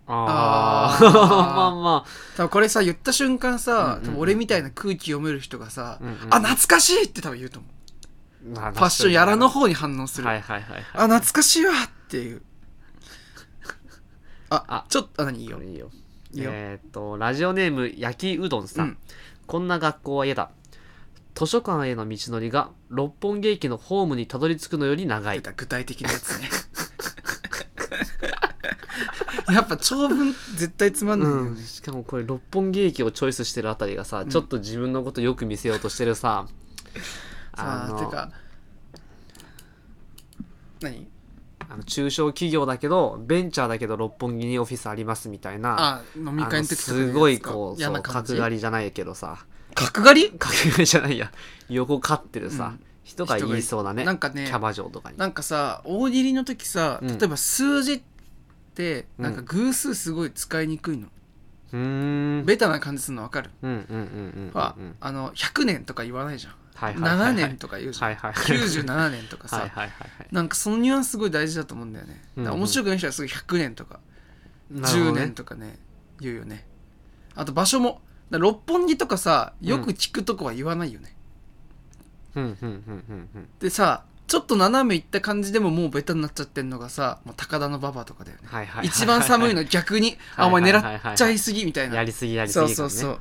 [0.08, 1.06] あー。
[1.06, 1.13] あー。
[1.13, 6.15] まあま多分これさ言った瞬間さ、うんうん俺みたいな空気読める人がさ、うんうん。
[6.30, 7.67] あ懐かしいって多分言うと思
[8.56, 8.60] う。
[8.60, 8.71] あ。
[8.73, 10.84] パッションやらの方に反応する、はいはいはいはい。
[10.93, 12.41] あ懐かしいわっていう
[14.50, 15.42] ああちょっとあ何？
[15.42, 15.62] いいよ。
[15.62, 15.92] いいよ。
[16.34, 16.52] いいよ。
[16.54, 18.88] えーっと、ラジオネーム焼きうどんさん。
[18.88, 18.98] うん。
[19.48, 20.52] こんな学校は嫌だ。
[21.36, 25.42] 図書館への道のりが六本木駅のホームにたどり着くのより長い。
[25.42, 26.50] 具体的なやつね。
[29.54, 36.48] やっぱ長文絶対つまんないようん、ね、しかもこれ六本木駅をチョイスしてるあたりがさ、ちょっと自分のことよく見せようとしてるさ、
[37.56, 38.32] さあのてか
[40.82, 41.08] 何？
[41.70, 49.46] あの中小企業だけどベンチャーだけど六本木にオフィスありますみたいなあ飲み会の時すごいこうそう角刈りじゃないけどさ。
[49.76, 50.32] 角刈り？
[50.32, 51.32] 角刈りじゃないや。
[51.70, 52.86] 横刈ってるさ、うん。
[53.04, 55.18] 人が言いそうだねなんかねキャバ嬢とかに。
[55.18, 57.08] なんかさ大喜利の時さうん。
[57.20, 58.02] 例えば数字っ
[58.74, 59.36] てうんなん。
[59.36, 61.08] か偶数すごい使いにくいの、
[61.74, 62.46] うーん。
[62.46, 63.82] ベタな感じするの分かる、うんうんうん
[64.48, 64.96] うんはうん。
[65.00, 69.70] あの100年とか言わないじゃん、7年とか言うじゃん、はいはい97年とかさ、
[70.32, 72.46] なんかそのニュアンスすごい大事だと思うんだよね、うんうん。
[72.46, 74.00] だから面白くない人はすごい100年とか
[74.72, 75.22] 10なるほどね。
[75.22, 75.78] 年とかね
[76.20, 76.65] 言うよね。
[77.36, 78.02] あと場所も。
[78.32, 81.15] 六本木とかさよく聞くとこは言わないよね、
[82.36, 82.44] うん。
[82.44, 88.44] うんうんうんうんでさちょっと斜めいった感じでももうベタになっちゃってんのがさもう高田の馬場とかだよね。
[88.46, 91.96] はいはいはい一番寒いの逆にあお前狙っちゃいすぎみたいな。
[91.96, 93.20] やりすぎやりすそうぎ感ねそうそう。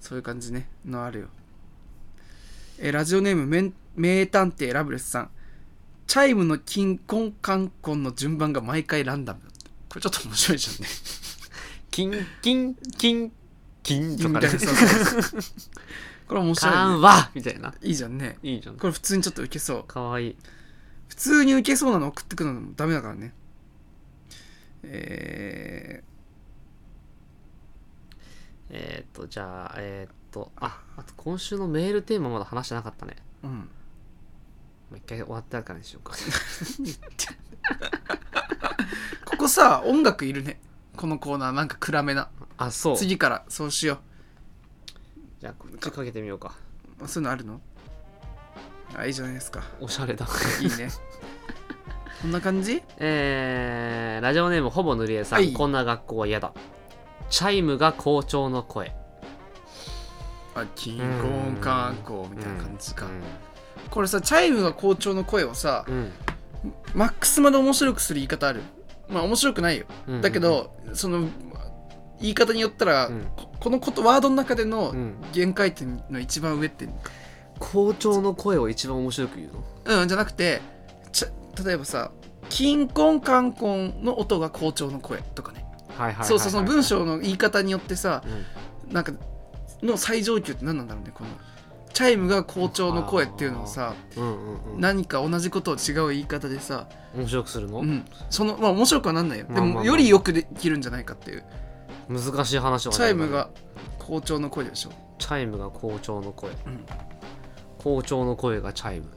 [0.00, 0.68] そういう感じね。
[0.84, 1.28] のあるよ
[2.84, 5.30] えラジオネーム名探偵ラブレスさん。
[6.08, 9.40] チャイムの金婚冠婚の順番が毎回ランダム。
[9.88, 10.88] これちょっと面白いじゃんね。
[11.92, 13.32] キンキンキン
[13.84, 14.48] キンとかね。
[16.26, 17.74] これ面白い、ね、カンワいいな。
[17.82, 18.36] いいじゃんね。
[18.42, 18.76] いいじゃん。
[18.76, 19.84] これ普通にちょっとウケそう。
[19.84, 20.36] かわいい。
[21.06, 23.32] 普通にウケそうなの送ってくるのもダメだからね。
[24.82, 26.02] え
[28.70, 33.16] えー、っとじゃあえー、っとああと今週のメールテーマまだ話してなかったね。
[33.44, 33.54] ー、うん。
[33.58, 33.66] も
[34.94, 36.14] う一回終わったからにしようか。
[39.24, 40.60] ここさ音楽いるね。
[40.96, 42.28] このコーナーなんか暗めな。
[42.58, 42.96] あそう。
[42.96, 44.00] 次からそうしよ
[45.40, 46.54] じゃあこっちかけてみようか。
[47.00, 47.60] うそういうのあるの？
[48.94, 49.62] あいいじゃないですか。
[49.80, 50.26] おしゃれだ。
[50.60, 50.90] いいね。
[52.20, 52.82] こんな感じ？
[52.98, 55.52] えー、ラジオネームほぼ塗り絵さん、はい。
[55.52, 56.52] こんな学校は嫌だ。
[57.30, 58.94] チャイムが校長の声
[60.54, 63.08] あキンコンカンコンみたいな感じか、う
[63.90, 65.84] これさチャイムが校長の声をさ
[66.94, 68.60] マックスまで面白くする言い方ある。
[69.08, 69.86] まあ面白くないよ。
[70.06, 71.28] うんだけど、その
[72.20, 73.26] 言い方によったら、うん。
[73.36, 75.14] ここのことワードの中でのうん。
[75.32, 76.88] 限界点の一番上って
[77.58, 79.50] 校長の声を一番面白く言う
[79.86, 80.02] の？
[80.02, 80.60] うんじゃなくて
[81.64, 82.10] 例えばさ
[82.48, 85.64] 「金婚観婚」の音が校長の声とかね。
[86.22, 88.22] そうそうその文章の言い方によってさ
[88.88, 88.92] うん。
[88.94, 89.12] なんか
[89.82, 91.30] の最上級って何なんだろうねこの
[91.92, 94.80] チャイムが校長の声っていうのをさうんうんうん。
[94.80, 99.46] 何か同じことを違う言い方でさ、面白くするの、うん、そのまあ面白くはなんないよ。
[99.46, 99.84] でまあまあまあ。
[99.84, 101.44] もよりよくできるんじゃないかっていう。
[102.08, 103.50] 難しい話はチャイムが
[103.98, 104.90] 校長の声でしょ。
[105.18, 106.54] チャイムが校長の声、ん。
[107.78, 109.08] 校長の声がチャイム。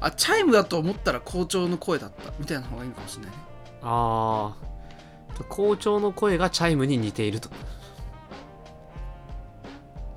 [0.00, 2.32] あチャイムだと思ったら校長の声だった。
[2.40, 3.38] みたいな方がいいのかもしれないね。
[3.82, 7.50] ああ校長の声がチャイムに似ていると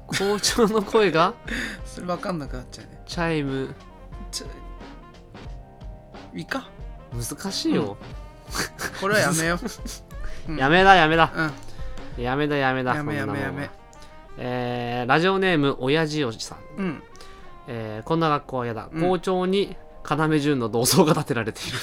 [0.08, 1.34] 校長の声が
[1.86, 3.04] それ分かんなくなっちゃうね。
[3.06, 3.74] チャイム。
[4.32, 4.48] ちょ
[6.34, 6.70] いいか？
[7.14, 7.98] 難しいよ、
[9.02, 9.60] これはやめよう、
[10.52, 10.58] うん。
[10.58, 11.32] やめだやめだ。
[12.18, 12.24] うん。
[12.24, 13.70] やめだやめだやめやめやめ。
[14.38, 17.04] えーラジオネーム親父おじさん、うん。
[17.68, 19.02] えーこんな学校は嫌だ、うん。
[19.02, 19.76] 校長に
[20.10, 21.78] 要潤の銅像が建てられている。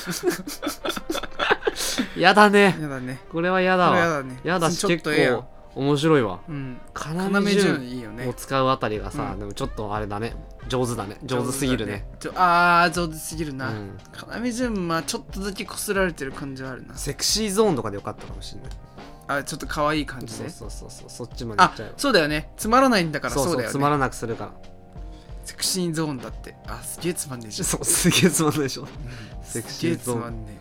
[2.21, 2.77] やだね。
[2.81, 3.19] やだね。
[3.33, 3.97] これは嫌だわ。
[3.99, 4.39] やだね。
[4.45, 5.37] やだしちょっ結とええやん。
[5.39, 6.41] 構面白いわ。
[6.49, 6.79] うん。
[6.95, 10.35] 要要潤潤いいよねを使うあたりがさ、うんでもちょっとあれだね
[10.69, 13.99] 上手だね上手すぎるねちょあー上手すぎるな、うん
[14.45, 18.71] 要潤まあちょっとだけこすられてる感じはあるなセクシーゾーンとかでよかったかもしれない
[19.41, 24.53] あちょっと可愛い感じでそうそうそうそっちまでっちゃうそうだよねつまらないんだからそうだよねつまらなくするから
[25.45, 28.87] セクシーゾーンだってあすげえつまんねえじゃんそうすげえつまんないでしょ
[29.43, 30.59] セクシーゾーンつまんね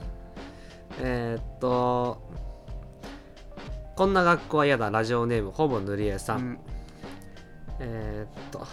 [1.00, 2.22] えーっと
[3.96, 4.90] こんな学校は嫌だ。
[4.90, 6.60] ラジオネームほぼ塗り絵えさん、うん。
[7.80, 8.66] えーっと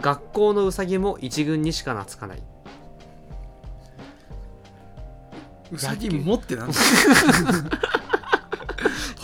[0.00, 2.42] 学校のうさぎも一軍にしか懐かない。
[5.70, 6.74] うさぎ持ってなんだ？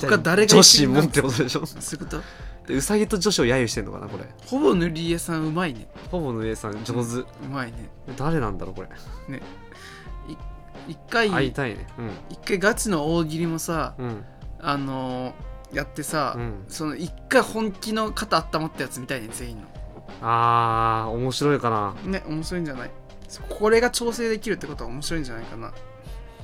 [0.01, 1.65] 他誰が女子もってことでしょ？
[1.67, 2.23] そういうこと？
[2.69, 4.25] でうさぎと女子を揶揄してんのかなこれ。
[4.47, 5.89] ほぼ塗り絵さんうまいね。
[6.11, 7.89] ほぼ塗り絵さん上手、うまいね。
[8.17, 8.89] 誰なんだろうこれ。
[10.87, 11.87] 一回会いたいね。
[12.29, 14.25] 一回ガチの大喜利もさうんうん
[14.61, 15.33] あのー
[15.71, 16.65] やってさ、うん。
[16.69, 19.65] その一回本気の肩温まったやつみたいね全員の。
[20.23, 21.95] あー面白いかな。
[22.11, 22.91] ね面白いんじゃない？
[23.29, 25.73] そこれが調整できるってことは面白いんじゃないかな、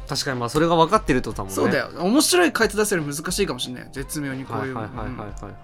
[0.06, 1.54] 確かにまあそれが分かってるとだもんね。
[1.54, 1.88] そうだよ。
[1.98, 3.88] 面白い回答出せる難しいかもしれない。
[3.92, 5.28] 絶妙にこういう、はいはいはいはいうんはい。
[5.28, 5.54] はい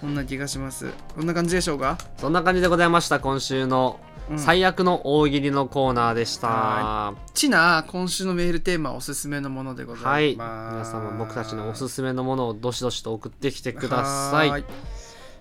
[0.00, 0.90] こんな気がします。
[1.14, 10.94] こんな感じでしょうか、そんな感じでございました今週のうん、最悪の大喜利のコーナーでした、はちな今週のメールテーマはおすすめのものでござはいいます。
[10.94, 14.64] 皆様僕たちのおすすめのものをどしどしと送ってきてください。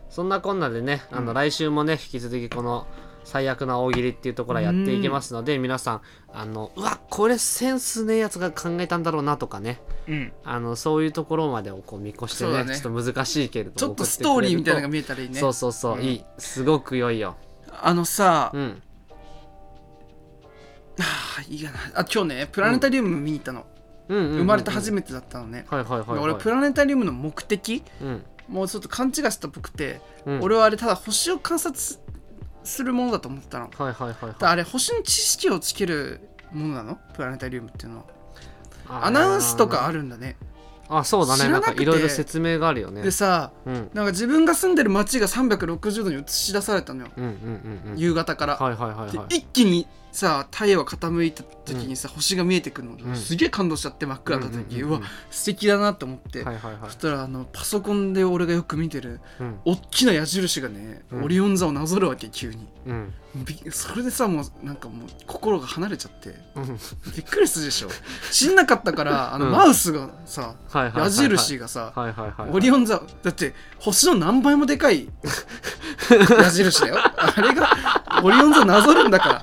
[0.10, 1.34] そんなこんなでねあのうん。
[1.36, 2.86] 来週もね引き続きこの
[3.24, 6.02] 最悪な大喜利っていうところはやっていきますので皆さん
[6.34, 9.80] あのうわこれセンスねえやつが考えたんだろうなとかね。
[10.08, 10.34] うん。
[10.44, 12.76] あのそういうところまでをこう見越してねね。
[12.76, 15.39] ちょっと難しいけれどもちょっとストーリーみたいなのが見見えたらいいね。
[15.39, 16.04] そうそうそう、うん。
[16.04, 16.26] いい。
[16.39, 17.38] すごく良いよ
[17.84, 18.82] あのさ、うん。
[21.00, 21.78] あいいやな。
[21.96, 23.65] あ今日ねプラネタリウム見に行ったの、
[24.08, 24.17] うん。
[24.17, 28.24] うんうんうん生まれて初めてだったのね、はいはいはい、はい、俺プラネタリウムの目的うん。
[28.48, 30.39] もうちょっと勘違いしたっぽくて、うん。
[30.41, 32.02] 俺はあれただ星を観察す
[32.63, 33.70] するものだと思ってたの。
[33.70, 34.17] だかはいはいはい。
[34.24, 36.20] はいらあれ星の知識をつける
[36.52, 37.00] ものなの？
[37.13, 38.06] プラネタリウムっていうのは。
[39.06, 40.36] アナウンスとかあるんだね
[40.91, 41.47] あそうだね。
[41.49, 41.75] なんくて。
[41.77, 43.01] かいろいろ説明があるよね。
[43.01, 43.89] でさうん。
[43.93, 47.97] なんか自分が住んでる街が360度に映し出されたのよ、うんうんうんうん。
[47.97, 49.38] 夕方から、はいはいはいではい。
[49.38, 53.15] 一気にさ太陽が傾いた時にさ、星が見えてくるの、うん。
[53.15, 55.02] すげえ感動しちゃって真っ暗だった時、うんうんうんうん。
[55.02, 56.82] わ素敵だなと思って、はいはいはい。
[56.86, 59.60] そしたらあのパソコンで俺がよく見てるうん。
[59.65, 61.24] 大きな矢印がね、うん。
[61.24, 62.67] オリオン座をなぞるわけ急に。
[63.71, 66.36] それでさもうなんかもう心が離れちゃって。
[66.56, 66.65] うん。
[67.15, 67.89] びっくりするでしょ。
[68.32, 69.52] 知んなかったから あの、うん。
[69.54, 71.04] マウスがさはいはいはいはい。
[71.06, 72.52] 矢印がさ、はいはいはい。
[72.52, 73.02] オリオン座。
[73.24, 75.08] だって星の何倍もでかい
[76.39, 76.97] 矢印だよ。
[77.00, 77.69] あれが
[78.24, 79.41] オリオン座なぞるんだから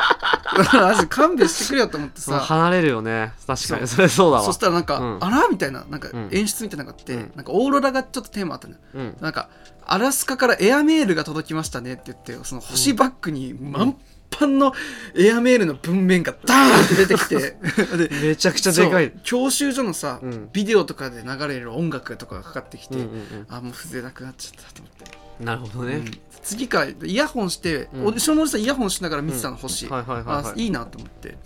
[0.73, 2.33] マジ勘弁してくれよと思ってさ。
[2.33, 3.33] まあ離れるよね。
[3.47, 3.87] 確かに。
[3.87, 4.45] それそうだわ。
[4.45, 5.19] そしたらなんか、うん。
[5.21, 6.29] あらみたいななんかうん。
[6.33, 7.33] 演出みたいなのがあって、うん。
[7.35, 8.81] なんかオーロラがちょっとテーマあったのよ。
[8.95, 9.17] うん。
[9.21, 9.49] なんか
[9.87, 13.97] アラスカからエアメールが届きましたねって言ってその星バッグに満
[14.39, 14.75] 帆の
[15.17, 17.57] エアメールの文面がダーンって出てきて。
[18.09, 19.13] でめちゃくちゃでかい。
[19.23, 20.51] 教習所のさ、うん。
[20.53, 25.97] ビデオとかで流れる音楽とかがかかってきて、うんうんあもう風情なくなっちゃったと思って、うんなるほどね。
[25.97, 26.05] うん。
[26.43, 28.07] 次からイヤホンして、うん。
[28.07, 30.53] オーディションのおじさんイヤホンしながら見てたの、星、はいはいはいはい。
[30.53, 31.37] あいいなと思って。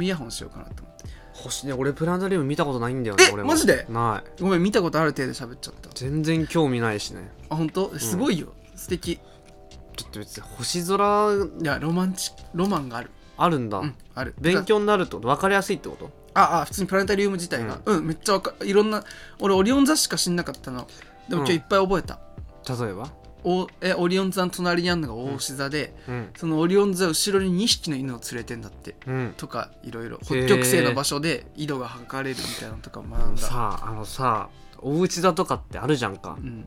[0.00, 1.04] イヤホンしようかなと思って。
[1.32, 3.86] 星ね俺プラネタリウム見たことないんだよねえマジで？
[3.88, 4.42] ない。
[4.42, 5.90] ごめん見たことある程度喋っちゃった。
[5.94, 7.28] 全然興味ないしね。
[7.50, 7.98] あ本当？
[7.98, 9.18] すごいよ、素敵。
[9.96, 13.10] ちょっと別に星空いやロマンチロマンがある。
[13.36, 14.34] あるんだ、うんある。
[14.40, 15.28] 勉強になるってこと？
[15.28, 16.10] 分かりやすいってこと？
[16.34, 17.80] ああ普通にプラネタリウム自体が。
[17.84, 19.04] うん、めっちゃわかいろんな
[19.40, 20.86] 俺オリオン座しか知んなかったの。
[21.28, 22.20] でも今日いっぱい覚えた、
[22.68, 23.10] 例えば？
[23.44, 26.30] おえオリオン座の隣にあるのが大牛座で、うん。
[26.36, 29.34] そのオリオン座後ろに2匹の犬を連れてんだってうん。
[29.36, 36.38] とかいろいろ北極星の場所で緯度が測れるみたいなのとか学んだ、さああのさお家だとかってあるじゃんか。
[36.38, 36.64] うん、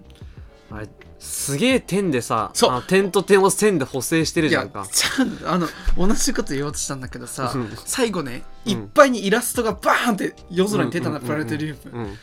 [0.72, 2.52] あれすげえ点でさ
[2.88, 4.88] 点と点を線で補正してるじゃんか。
[4.92, 5.68] ちゃんあの
[5.98, 7.72] 同じこと言おうとしたんだけどさうん。
[7.86, 8.72] 最後ねうん。
[8.72, 12.18] いっぱいにイラストがバーンって夜空に出たな、うんプラネタリウム、うん。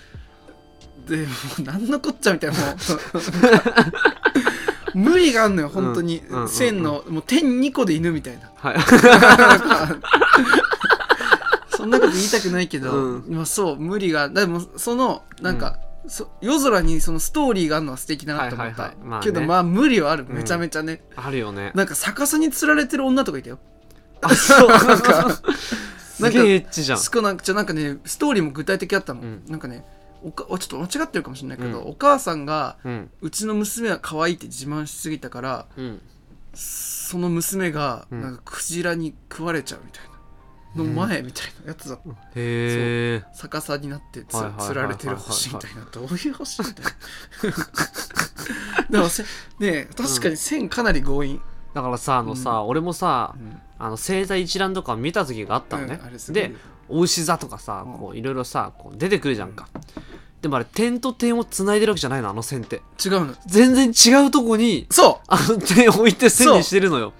[1.06, 1.22] でも
[1.58, 2.76] う何のこっちゃみたいなもう
[4.94, 6.48] 無理があんのよ本当に、うんうんうん。
[6.48, 8.50] 線のもう点2個で犬みたいな。
[8.56, 8.76] はい。
[11.76, 13.24] そんなこと言いたくないけど、うん。
[13.28, 19.08] まあそう無理がでもそのなんか、そ夜空にそのストーリーがあるのは素敵だなと思った、はいはいはい。
[19.08, 19.24] まあね。
[19.24, 20.26] けどまあ無理はある。
[20.28, 20.36] うん。
[20.36, 21.72] めちゃめちゃね、あるよね。
[21.74, 23.58] なんか逆さに釣られてる女とかいたよ。
[24.22, 24.68] あそう。
[24.86, 25.30] なんか
[25.98, 26.98] すげえエッチじゃん。
[26.98, 29.42] しかもなんかじゃあなんかねストーリーも具体的だったもん、うん。
[29.48, 29.84] なんかね
[30.24, 31.90] おかちょっと間違ってるかもしれないけど、うん。
[31.90, 33.10] お母さんがうん。
[33.20, 36.00] うちの娘は可愛いって自慢しすぎたからうん。
[36.54, 38.22] その娘がうん。
[38.22, 40.14] なんかクジラに食われちゃうみたいな。
[40.76, 41.94] の前みたいなやつだ。
[41.96, 45.84] ったへえ逆さになってつはいはいはいはい釣られてる星みたいな。
[45.92, 46.90] どういう星みたいな。
[48.90, 49.28] でもせね
[49.60, 51.40] え確かに線かなり強引、
[51.74, 53.60] だからさあのさ、俺もさうん。
[53.78, 55.98] あの星座一覧とか見た時があったのね。
[56.00, 56.42] うんあれ、すごい。
[56.42, 56.54] よで
[56.88, 57.98] お牛座とかさうん。
[57.98, 59.68] こういろいろさこう出てくるじゃんか、
[60.44, 62.82] でもあれ点と点をつないでるわけじゃないのあの線って。
[63.02, 63.34] 違うの。
[63.46, 67.14] 全然違うとこにそあの点を置いて線にしてるのよ。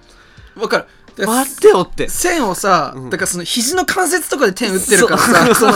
[0.57, 0.87] うわかる。
[1.17, 2.11] で待ってよって。
[2.11, 3.09] 線をさ、うん。
[3.09, 5.73] だからその肘の関節とかで点打ってるからさその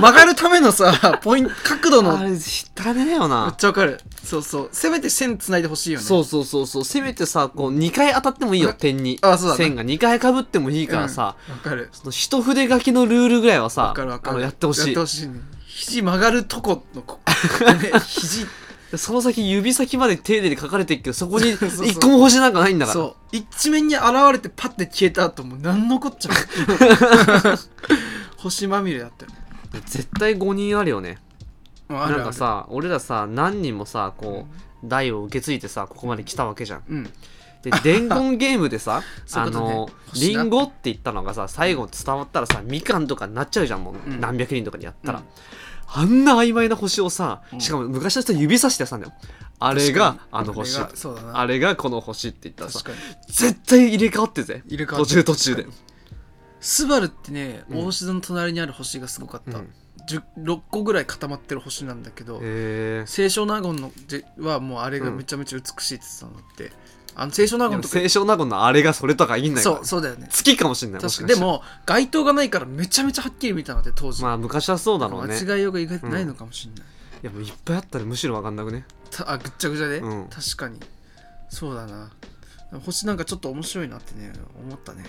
[0.00, 2.18] 曲がるためのさポイント角度の。
[2.18, 2.38] めっ
[2.78, 3.52] あれ汚ねえよな。
[3.58, 4.00] ちゃわかる。
[4.22, 4.68] そうそう。
[4.70, 6.04] せめて線つないでほしいよね。
[6.04, 6.84] そうそうそうそう。
[6.84, 9.18] せめてさこう2回当たってもいいよ点に。
[9.22, 9.64] あそうだね。
[9.64, 9.84] 線が。
[9.84, 11.88] 2回かぶってもいいからさ、わかる。
[11.90, 14.80] その一筆書きのルールぐらいはさわかるわかあるのやってほしい。
[14.80, 17.20] やってほしいね肘曲がるとこのこ。
[17.82, 18.46] ね 肘。
[18.96, 22.94] その先指先まで丁寧に書かれてるけどそこに 一個も星なんかないんだから。
[22.94, 23.36] そう。
[23.36, 26.32] 一面に現れてパッて消えた後もう何のこっちゃ
[28.38, 29.32] 星まみれだったよ
[29.84, 31.18] 絶対5人あるよね。
[31.90, 36.82] なんかさ俺らさ何人もさこう代を受け継いでさここまで来たわけじゃん。
[36.88, 37.04] うん。
[37.62, 39.02] で伝言ゲームでさ
[39.34, 43.94] あのリンゴって言ったのがさ最後伝わったらさみかんとかになっちゃうじゃんもう。
[44.10, 44.20] うん。
[44.22, 45.24] 何百人とかにやったら、うん
[45.88, 47.60] あんな曖昧な星をさうん。
[47.60, 49.12] しかも昔の人指さしてやさんだよ。
[49.58, 50.78] あれがあの星。
[50.78, 50.92] あれ
[51.32, 52.80] あれがこの星って言ったらさ
[53.28, 54.62] 絶対入れ替わってぜ。
[54.66, 55.08] 入れ替わって。
[55.08, 55.66] 途中途中で。
[56.60, 57.86] スバルってねうん。
[57.86, 59.68] 大志座の隣にある星がすごかった、うん。
[60.08, 66.72] 10 6個ぐらい固まってる星なんだけど清少納言のではもうあれがめちゃめちゃ美しいって言ってたんだって、
[67.18, 67.94] あの清少納言とか。
[67.94, 70.28] 清少納言のあれがそれとかいいんだよそうそうだよね。
[70.30, 71.00] 月かもしんない。
[71.00, 71.28] 確かに。
[71.28, 75.34] でも街灯がないからめちゃめちゃはっきり見たので当時、まあ昔はそうだろうね。
[75.34, 76.84] 間違いようが意外とないのかもしれない、い
[77.22, 78.84] やもういっぱいあったらむしろ分かんなくね。
[79.10, 80.28] たあぐっちゃぐちゃで、うん。
[80.28, 80.78] 確かに。
[81.48, 82.10] そうだな。
[82.84, 85.04] 星なんかちょっと面白いなってね思ったね。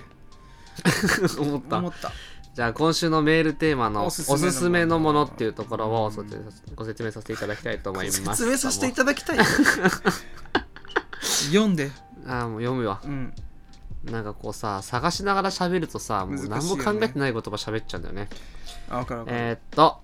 [1.40, 1.78] 思った。
[1.80, 2.12] 思った。
[2.56, 6.24] じゃあ今週のメールテーマのおおすすすめのものっていうところをそ
[6.76, 8.24] ご説明させていただきたいと思います。
[8.24, 9.44] 説明させていただきたいよ
[11.48, 11.92] 読んで。
[12.26, 13.02] あーもう読むわ。
[13.04, 13.34] うん。
[14.04, 18.30] なんかこうさ探しながら喋るとさもう何も考えてない言葉喋っちゃうんだよね。
[18.90, 20.02] あ分かる分かる、えー、っと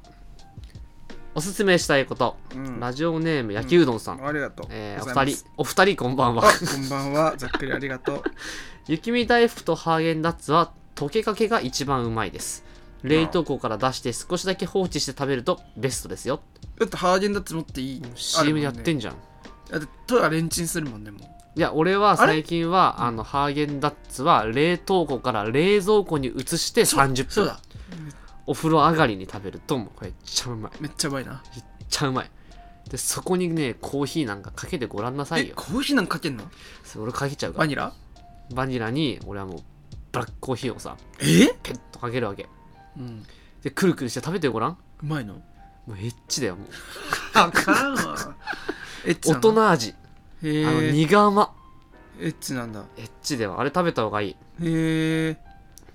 [1.35, 2.79] おすすめしたいこと、うん。
[2.79, 4.67] ラジオネーム焼きうどんさん、ありがとう。
[4.69, 6.43] えーお二人お二人こんばんは。
[6.47, 7.33] あこんばんは。
[7.37, 8.23] ざっくりありがとう。
[8.87, 12.63] 雪見大福とハーゲンダッツは溶けかけが一番うまいです。
[13.01, 16.41] 冷凍庫から出して少しだけ放置して食べるとベストですよ。
[16.79, 19.15] だってハーゲンダッツ持っていい CM やってんんじゃん。
[19.71, 27.31] だってトイレレンチンするもんねもういや俺は最近はあのハーゲンダッツは冷凍庫から冷蔵庫に移して30分。
[27.31, 27.59] そうだ。
[28.47, 29.89] お風呂上がりに食べるともう。
[29.95, 30.71] これめっちゃうまい。
[30.79, 31.43] めっちゃうまいな。
[31.55, 32.31] めっちゃうまい。
[32.89, 35.53] でそこにねコーヒーなんかかけてごらんなさいよ。
[35.53, 36.43] えコーヒーなんかかけんの？
[36.83, 37.59] それ俺かけちゃうから。
[37.59, 37.93] バニラ？
[38.53, 39.57] バニラに俺はもう
[40.11, 41.53] ブラックコーヒーをさえ？
[41.61, 42.47] ペッとかけるわけ。
[42.97, 43.23] うん。
[43.61, 44.71] でくるくるして食べてごらん。
[44.71, 45.35] うまいの？
[45.35, 46.67] もうエッチだよもう。
[47.35, 48.35] あかんわ。
[49.05, 49.39] エッチ大なの？
[49.39, 49.95] 人味
[50.43, 51.51] へあのえ苦甘。
[52.19, 52.83] エッチなんだ。
[52.97, 54.31] エッチだよあれ食べた方がいい。
[54.31, 54.35] へ
[55.29, 55.37] え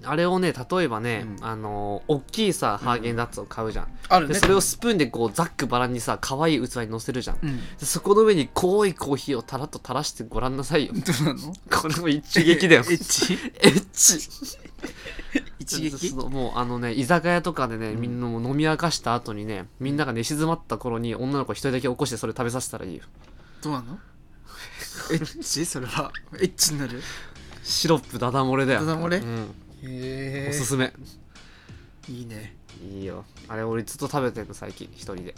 [0.04, 1.44] あれをね例えばね、うん。
[1.44, 4.34] あのー大きいさハーゲンダッツを買うじゃん、あるね。
[4.34, 7.38] でそれをスプーンでこうざっくばらんにさ可愛い器に乗せるじゃん。
[7.42, 7.56] うん。
[7.56, 10.92] でそこの上に濃いコーヒーをたらっと垂らしてごらんなさいよ。
[10.92, 11.52] どうなの？
[11.70, 12.82] これも一撃だよ。
[12.82, 13.36] エッチエ
[13.70, 14.18] ッチ。
[15.58, 16.10] 一撃？
[16.10, 23.02] そのもうあのね居酒屋とかでねみんなもう飲み明かした後にねみんなが寝静まった頃に女の子一人だけ起こしてそれ食べさせたらいいよ。
[23.62, 23.98] どうなの？
[25.12, 25.64] エッチ？
[25.64, 26.12] それは。
[26.34, 27.02] エッチになる？
[27.62, 28.80] シロップダダ漏れだよ。
[28.80, 29.18] ダダ漏れ？
[29.18, 30.92] うん、へおすすめ。
[32.08, 32.56] いいね。
[32.82, 33.24] いいよ。
[33.48, 35.34] あれ俺ずっと食べてるの最近一人で。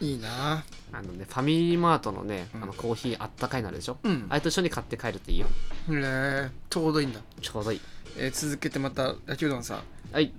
[0.00, 0.64] いいな。
[0.92, 2.62] あのねファミリーマートのね、うん。
[2.62, 4.26] あのコーヒーあったかいのあるでしょ、うん。
[4.28, 5.46] あれと一緒に買って帰るといいよ。
[5.46, 5.50] へ
[5.90, 6.50] え。
[6.70, 7.80] ちょうどいいんだ、ちょうどいい
[8.16, 9.82] えー続けてまた野球団さん。
[10.12, 10.32] はい。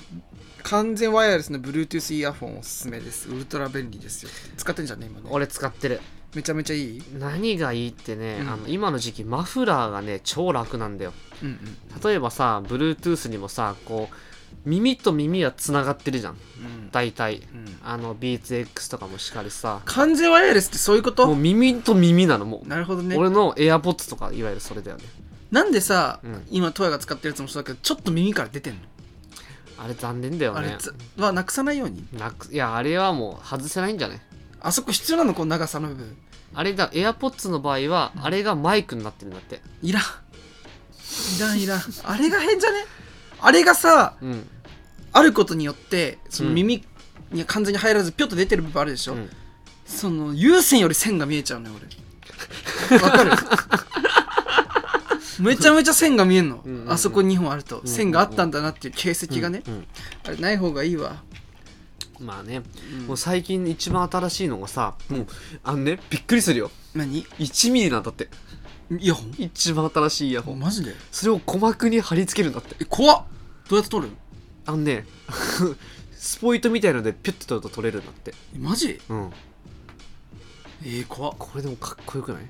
[0.63, 3.30] 完全ワイヤレスの Bluetooth イヤホンおすすめです。
[3.30, 4.30] ウルトラ便利ですよ。
[4.57, 5.28] 使ってんじゃんね今ね。
[5.30, 5.99] 俺使ってる。
[6.36, 7.03] めちゃめちゃいい？
[7.19, 8.49] 何がいいってね、うん。
[8.49, 11.13] あの今の時期マフラーがね超楽なんだよ。
[11.41, 12.01] うんうん。
[12.03, 14.15] 例えばさ Bluetooth にもさこう
[14.63, 16.34] 耳と耳はつながってるじゃん。
[16.34, 16.91] うん。
[16.91, 17.38] 大体。
[17.38, 17.65] うん。
[17.84, 19.82] あの BeatsX とかもしっかりさ。
[19.86, 23.17] 完全ワイヤレスってそういうこもうと耳と耳なのもう、なるほどね。
[23.17, 25.03] 俺の AirPods とかいわゆるそれだよね
[25.52, 26.47] なんでさ、うん。
[26.49, 28.80] 今トヤが使ってるやつもそうだけどちょっと耳から出てんの、
[29.78, 30.60] あれ残念だよね。
[30.60, 32.06] あれつはなくさないように？
[32.14, 34.22] なくいやあれはもう外せないんじゃない
[34.62, 35.34] あそこ必要なの？
[35.34, 36.18] この長さの部分。
[36.54, 39.62] あれだ AirPods の場合は、あれがマイクになってるんだって。
[39.82, 40.04] いらん。
[40.04, 41.82] いらんいらん。
[42.04, 42.86] あれが変じゃね？
[43.39, 44.49] あれがさうん。
[45.14, 46.86] あることによってその耳
[47.32, 49.30] に完全に入らずピョッと出てる部分あるでしょ、うん。
[49.86, 51.76] その有線より線が見えちゃうのよ
[52.89, 52.99] 俺。
[52.99, 53.32] わかる？
[55.42, 59.88] めちゃめちゃ線が見えんの、あそこ2本あると、線があったんだなっていう形跡がね、うん
[60.24, 61.24] あれない方がいいわ、
[62.20, 62.62] うんまあね、
[63.00, 63.08] うん。
[63.08, 65.28] もう最近一番新しいのがさもう
[65.64, 66.70] あのねびっくりするよ。
[66.94, 68.30] 何？1ミリなんだって。
[68.92, 69.34] イヤホン？
[69.39, 70.60] 一番新しいイヤホン。
[70.60, 70.94] マジで？
[71.12, 72.76] それを鼓膜に貼り付けるんだって。
[72.80, 73.24] え怖っ。
[73.70, 74.10] どうやって撮る
[74.68, 75.08] あのね
[76.14, 78.36] スポイトみたいのでピュッて取ると取れるんだって。
[78.56, 79.00] えマジ？
[79.10, 79.32] うん。
[80.84, 81.36] えー、怖っ。
[81.39, 82.44] これでもかっこよくない？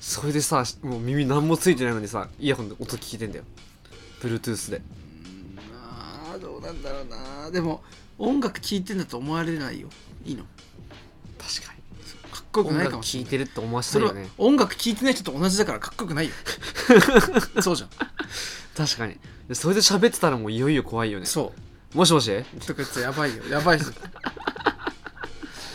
[0.00, 3.44] それでさもう耳何もついてないのにさイヤホンで音聞いてんだよ。
[4.22, 4.82] Bluetooth で。
[5.72, 7.50] あーどうなんだろうな。
[7.50, 7.82] でも
[8.18, 9.88] 音楽聴いてんだと思われないよ。
[10.24, 10.44] いいの？
[11.38, 11.80] 確かに。
[12.32, 13.30] かっこよく音ないかもしれない。
[13.30, 16.32] てるって思わせそれはたいよね音楽聴いてない人と同じだからかっこよくないよ。
[17.62, 17.90] そうじゃん。
[18.76, 19.18] 確かに。
[19.48, 21.26] でそれで喋ってたらもういよいよ怖いよね。
[21.26, 21.52] そ
[21.94, 21.96] う。
[21.96, 22.30] もしもし？
[22.66, 23.44] とか言ってやばいよ。
[23.50, 23.92] やばいぞ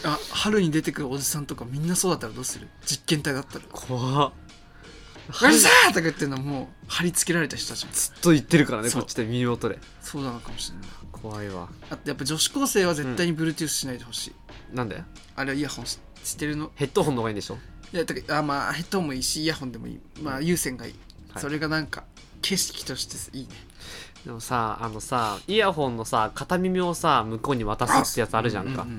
[0.06, 2.68] あ春に出てくるおじさんとかみんなそうだったらどうする？
[2.86, 3.66] 実験体だったら。
[3.72, 4.32] 怖っ
[5.28, 7.88] 「うるさー!」とか言ってんのもう貼り付けられた人たち。
[7.92, 9.02] ずっと言ってるからねそう。
[9.02, 9.80] こっちで耳元で。
[10.02, 10.88] そうなのかもしれない。
[11.12, 11.70] 怖いわ。
[11.90, 14.34] あとやっぱ女子高生は絶対に Bluetooth しないでほしい、
[14.74, 15.02] なんで？
[15.36, 16.72] あれはイヤホンししてるの？
[16.76, 17.58] ヘッドホンの方がいいんでしょ？
[17.92, 20.00] いやだからあまあヘッドホンもいいしイヤホンでもいい。
[20.22, 20.96] まあ有線がいい、
[21.32, 21.42] はい。
[21.42, 22.04] それがなんか
[22.42, 23.50] 景色としていいね
[24.24, 28.90] でもさあのさイヤホンのさ片耳をさ向こうに渡すってやつあるじゃんか、うう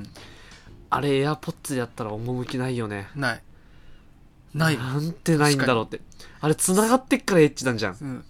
[0.90, 3.08] あれエアポッツでやったら趣ないよね。
[3.14, 3.42] ない。
[4.54, 4.76] ない。
[4.76, 6.00] わなんてないんだろうって。
[6.40, 7.96] あれ繋がってっからエッチなんじゃん。
[8.00, 8.24] うん。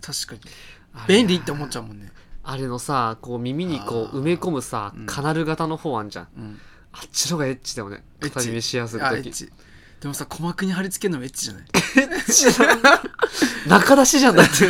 [0.00, 0.40] 確かに。
[0.94, 2.10] あれ便利って思っちゃうもんね。
[2.42, 5.06] あれのさこう耳にこう埋め込むさうん。
[5.06, 6.28] カナル型の方あんじゃん。
[6.36, 6.60] うん。
[6.92, 8.02] あっちの方がエッチだよね。
[8.22, 8.34] エッチ。
[8.34, 9.50] 片耳シェアするときあエッチ。
[10.00, 11.64] でもさ鼓膜に貼り付けるのもエッチじゃない？
[13.68, 14.68] 中出しじゃんだって。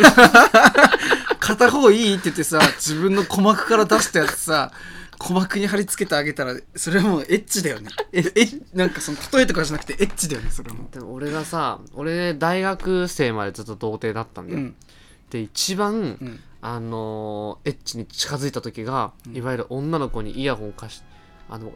[1.40, 4.70] 片方いいって言ってさ自分の鼓膜から出したやつさ
[5.18, 7.90] 鼓膜に貼り付けてあげたらそれはもうエッチだよね。
[8.12, 8.32] ええ
[8.72, 14.76] なんかその例えとかじゃなくてエッチだよねそれはもでも俺がさ俺大学生までずっと童貞だったんだよ、ううん。
[15.30, 16.40] で一番うん。
[16.60, 19.36] あのーエッチに近づいた時が、うん。
[19.36, 21.02] いわゆる女の子にイヤホンを貸し
[21.48, 21.72] あの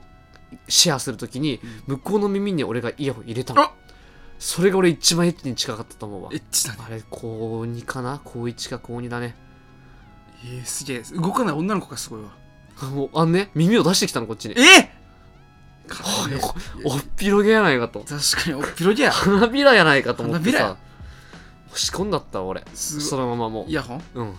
[0.68, 1.96] シェアする時にうん。
[1.96, 3.62] 向こうの耳に俺がイヤホン入れたの。
[3.62, 3.72] あ
[4.38, 6.30] それが俺一番エッチに近かったと思うわ。
[6.32, 6.78] エッチだね。
[6.86, 8.20] あれ高2かな？
[8.24, 9.36] 高1か高2だね。
[10.44, 11.02] えー、すげえ。
[11.20, 12.30] 動かない女の子がすごいわ
[13.14, 14.54] あんね耳を出してきたのこっちに。
[14.58, 14.90] え
[15.88, 16.84] はかっこいい。
[16.84, 18.00] おおっぴろげやないかと。
[18.00, 19.10] 確かにおっぴろげや。
[19.10, 20.58] 花びらやないかと思ってさ。
[20.58, 20.76] 花びらや。
[21.70, 22.64] 押し込んだったわ俺。
[22.74, 24.02] すそのままもイヤホン？
[24.14, 24.34] ううん。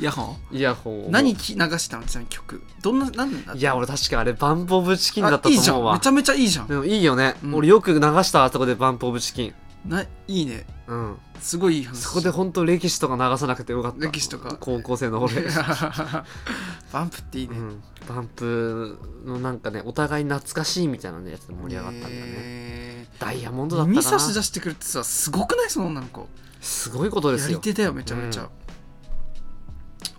[0.00, 0.56] イヤホン？
[0.56, 2.62] イヤホンを何き流したのちなみに曲。
[2.82, 5.86] どんな何だいや俺確かあれバンプオブチキンだったとあいいじゃ思うん。
[5.88, 6.66] わめちゃめちゃいいじゃん。
[6.66, 7.54] でもいいよね、うん。
[7.54, 9.54] 俺よく流したあそこでバンプオブチキン。
[9.86, 11.18] ないいねうん。
[11.40, 11.94] すごいいい話。
[11.94, 14.04] そこで本当歴史とか流さなくてよかった。
[14.04, 14.56] 歴史とか。
[14.58, 15.34] 高校生の俺、
[16.92, 24.18] バンプっていいね、うん、バンプのなんかねお互い懐かしいみたいなねやつで盛り上がったんだよね、ねダイヤモンドだった耳かな。
[24.18, 25.70] 差し出してくるってさすごくない？
[25.70, 26.28] その女の子
[26.60, 27.52] すごいことですよ。
[27.52, 28.50] やり手だよめちゃめちゃ、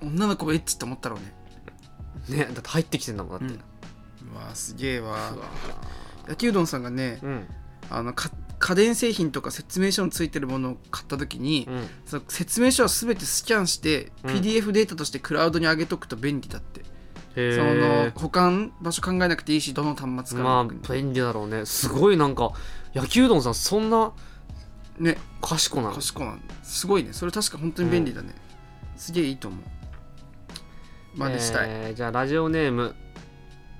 [0.02, 2.38] 女の子もエッチって思ったろうね。
[2.38, 3.62] ねだって入ってきてんだもんだって、うん。
[4.34, 5.34] うわすげえわ
[6.28, 7.48] 焼きうどんさんがねうん。
[7.90, 8.32] あのか
[8.62, 11.90] 家電製品とか説明書についてるものを買った時に、うん。
[12.06, 14.36] その説明書は全てスキャンして、うん。
[14.36, 16.82] PDF データとしてクラウドに上げとくと便利だって。
[17.36, 17.66] へその
[18.08, 21.66] え保管場所考えなくていいしどの端末からまあ便利だろうね。
[21.66, 22.52] すごいなんか
[22.94, 24.12] 焼きうどんさんそんな
[25.00, 25.18] ね。
[25.42, 25.96] 賢なの？
[25.96, 27.14] 賢なんすごいね。
[27.14, 28.36] それ確か本当に便利だね、
[28.96, 29.64] すげえいいと思う。
[31.18, 32.96] 真似したい、えーじゃあラジオネーム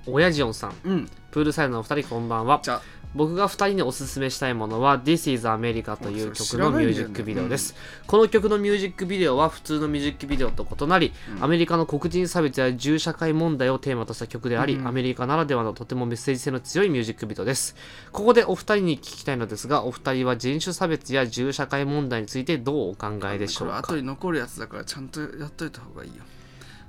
[0.06, 0.74] 親父音さん。
[0.84, 1.08] うん。
[1.30, 2.60] プールサイドのお二人こんばんは。
[2.62, 2.82] じゃあ
[3.14, 7.74] 僕が2人におすすめしたいものは This is America という曲のミュージックビデオです、
[8.06, 11.44] この曲のミュージックビデオは普通のミュージックビデオと異なり、うん。
[11.44, 14.86] アメリカの黒人差別や銃社会問題をテーマとした曲であり、うん。
[14.86, 17.76] アメリカならではのとてもメッセージ性の強いミュージックビデオです。
[18.12, 23.82] ここでお二人に聞きたいのですがお二人は人種差別や銃社会問題についてどうお考えでしょうか？
[23.82, 26.22] これ後に残るやつだからちゃんとやっといた方がいいよ。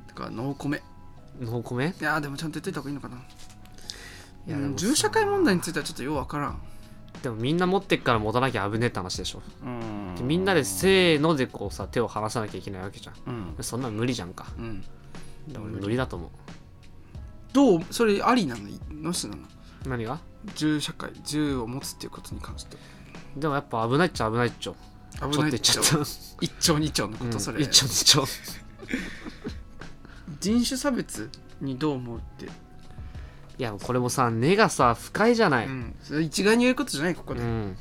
[0.07, 0.81] だからノーコメ。
[1.41, 1.93] ノーコメ？
[1.99, 3.17] いやーでもちゃんと言っといた方がいいのかな
[4.47, 6.61] いや銃社会問題についてはちょっとようわからん
[7.21, 9.41] でもみんな持ってっから持たなきゃ危ねえって話でしょ。
[9.63, 10.15] うん。
[10.15, 13.55] でみんなでせーのでこうさ手を離さなきゃいけないわけじゃん。
[13.57, 13.63] うん。
[13.63, 14.47] そんなの無理じゃんか。
[14.57, 14.81] うん。
[14.81, 16.29] だから無理だと思う。
[17.53, 18.63] どうそれありなの？
[18.91, 19.41] のしなの？
[19.85, 20.19] 何が？
[20.55, 22.75] 銃社会銃を持つっていうことに関して。
[23.37, 24.75] でもやっぱ危ないっちゃ危ないっちょ。
[25.17, 25.27] ちょ。
[25.29, 26.05] っと言っ危ないっちゃちゃった。
[26.41, 28.25] 一丁二丁のことそれ、うん一丁二丁。
[30.41, 31.29] 人種差別
[31.61, 32.49] にどう思うって、
[33.57, 37.77] いやこれもさ根がさ深いじゃない、うん、それ一概に言えることじゃないここで、うん。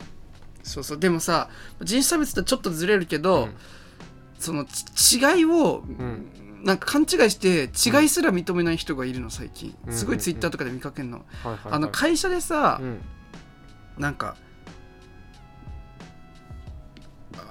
[0.62, 0.98] そうそう。
[0.98, 1.48] でもさ
[1.80, 3.54] 人種差別とちょっとずれるけど、うん。
[4.38, 6.64] そのち違いを、ん。
[6.64, 9.92] なんか勘違いして違いすら認めない人がいるの最近、うん。
[9.92, 11.72] すごいツイッターとかで見かけるの、はいはいはい。
[11.72, 13.00] あの会社でさう、ん。
[13.98, 14.36] なんか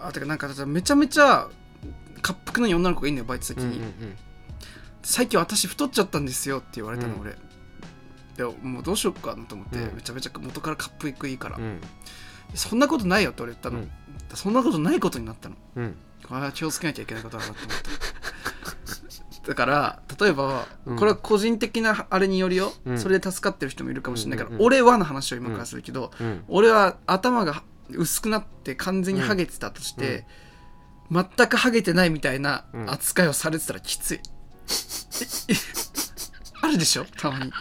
[0.03, 1.49] あてかなんかめちゃめちゃ
[2.21, 3.93] 恰幅ない女の子がいるのよバイト先に、うんうんうん。
[5.03, 7.21] 最近私太っちゃったんですよって言われたの、うん。
[7.21, 7.35] 俺
[8.41, 9.95] でもうどうしよっかなと思って、うん。
[9.95, 11.79] めちゃめちゃ元から恰幅いいから、うん。
[12.55, 13.91] そんなことないよって俺言ったの、うん。
[14.33, 15.55] そんなことないことになったの。
[15.75, 15.95] うん。
[16.27, 17.75] これは気をつけなきゃいけないことだなと思って。
[19.47, 20.97] だから例えば、うん。
[20.97, 22.99] これは個人的なあれによるよ、うん。
[22.99, 26.43] それで助かってる人もいるかもしれないから、うんうんうん俺はの話を今からするけど、うん。
[26.47, 30.25] 俺は頭が薄くなって完全にハゲてたとして、
[31.11, 32.89] 全くハゲてないみたいなうん。
[32.89, 34.19] 扱いをされてたらきつい、
[36.61, 37.05] あるでしょ？
[37.17, 37.51] たまに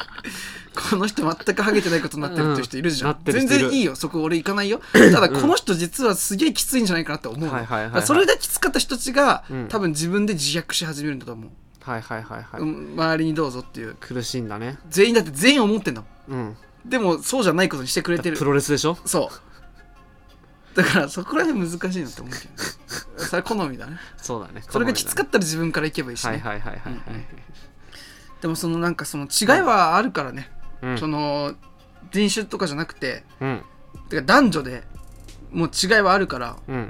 [0.75, 3.97] この人全くハゲてないことになってるっていう人いるじゃん、全然いいよ。
[3.97, 4.81] そこ俺行かないよ。
[4.93, 9.69] ただこの人実はすげえきついんじゃないかなって思うそれがきつかった人たちが、うん。
[9.69, 11.51] 多分自分で自虐し始めるんだと思う、
[11.83, 13.97] はいはいはいはい、うん周りにどうぞっていう。
[14.01, 14.79] 苦しいんだね。
[14.89, 16.39] 全員だって全員思ってんだもん。
[16.39, 16.57] うん。
[16.87, 18.37] でもそうじゃないことにしてくれてる。
[18.37, 18.97] プロレスでしょ？
[19.05, 20.77] そう。
[20.77, 23.29] だからそこら辺難しいなって思うけどね。
[23.29, 23.97] それ好みだね。
[24.17, 24.63] そうだね。
[24.69, 27.25] それがきつかったら自分から行けばいいしね、はいはいはいはいはい、うんうん。
[28.41, 30.49] でもそのなんかその違いはあるからね、
[30.83, 30.99] うん。
[30.99, 31.55] その
[32.13, 33.63] 人種とかじゃなくてうん。
[34.09, 34.83] てか男女で
[35.53, 36.83] もう違いはあるからうんうん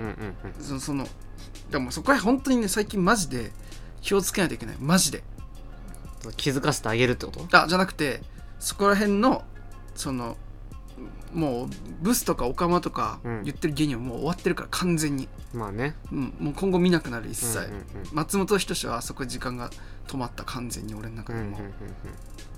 [0.58, 1.08] うんそのその
[1.70, 3.52] でもそこは本当にね最近マジで
[4.02, 4.76] 気をつけないといけない。
[4.80, 5.18] マジで。
[5.18, 5.24] うん
[6.36, 7.62] 気づかせてあげるってこと？
[7.62, 8.20] あじゃなくて
[8.58, 9.42] そこら辺の
[9.94, 10.36] その
[11.32, 11.68] もう
[12.02, 13.44] ブスとかオカマとかうん。
[13.44, 15.94] 言ってる芸人はもう終わってるから完全に、まあね。
[16.12, 19.70] うん、もう今後見なくなる一切、うんうんうん松本人志はあそこ時間が
[20.08, 21.64] 止まった完全に俺の中でも、うんうんうん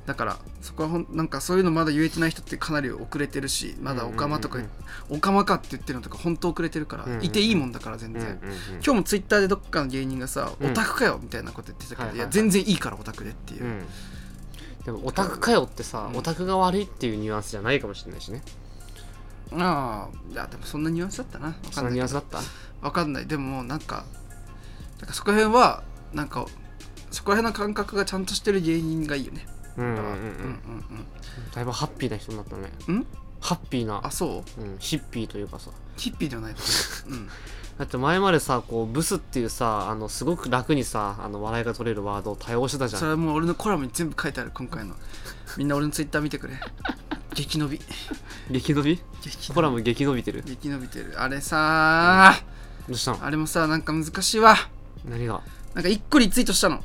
[0.07, 4.59] だからそこはほんなんかそういうのまだ言えてない人ってかなり遅れてるしまだオカマとか、
[5.09, 8.38] オカマかって言ってるのとか本当遅れてるから、いていいもんだから全然、
[8.72, 10.70] 今日もツイッターでどっかの芸人がさ、うん。
[10.70, 13.86] オタクかよみたいなこと言ってたけど、はいや全然いいからオタクでっていう、うん。
[14.84, 16.16] でもオタクかよってさ、うん。
[16.16, 18.42] オタクが悪いっていうニュアンスじゃないかもしれないしね。
[19.53, 21.46] ああいやでもそんなニュアンスだったな。
[21.48, 22.40] わかそんないニュアンスだった？
[22.80, 23.26] わかんない。
[23.26, 24.05] でもなんか
[24.98, 26.46] なんかそこら辺はなんか
[27.11, 29.46] そこら辺の感覚がちゃんとしてる芸人がいいよね
[29.77, 31.07] うんうんうんうんうん
[31.55, 32.70] だいぶハッピーな人になったね。
[32.89, 32.97] うん？
[32.97, 33.07] ん
[33.41, 34.01] ハッピーな。
[34.05, 34.61] あそう？
[34.61, 35.70] うん、ヒッピーというかさ。
[35.97, 36.62] ヒッピーではないと
[37.07, 37.29] 思ううん。
[37.79, 43.01] だって前までさこうブスっていうさあのすごく楽にさあの笑いが取れるワードを多用してたじゃん。
[43.01, 44.95] それはもう俺のコラムに全部書いてある今回の。
[45.57, 46.55] みんな俺のツイッター見てくれ。
[47.35, 47.81] 激伸び。
[48.51, 48.97] 激伸び？
[49.23, 49.55] 激伸び。
[49.55, 50.43] コラム激伸びてる？
[50.47, 51.14] 激伸びてる。
[51.20, 52.35] あれさ
[52.87, 53.25] どうしたの？
[53.25, 54.55] あれもさなんか難しいわ。
[55.09, 55.41] 何が？
[55.75, 56.83] なんか一個リツイートしたの。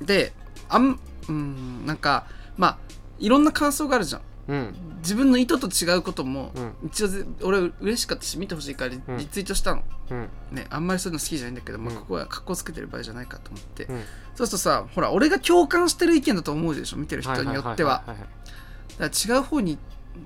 [0.00, 0.06] うん。
[0.06, 0.32] で
[0.68, 2.26] あんうんなんか
[2.56, 2.78] まあ
[3.18, 4.22] いろんな感想があるじゃん。
[4.48, 4.74] うん。
[5.02, 6.74] 自分の意図と違うことも、うん。
[6.86, 9.18] 一応ぜ俺嬉しかったし見てほしいからリうん。
[9.18, 10.28] リツイートしたの、うん。
[10.52, 12.00] ねあんまりそういうの好きじゃないんだけど、まあ、うん。
[12.00, 14.02] ここは格好つけてる場合じゃないかと思って、うん。
[14.34, 18.04] そうするとさほら俺が共感してる意見だと思うでしょ見てる人によっては。
[18.06, 19.76] だから違う方に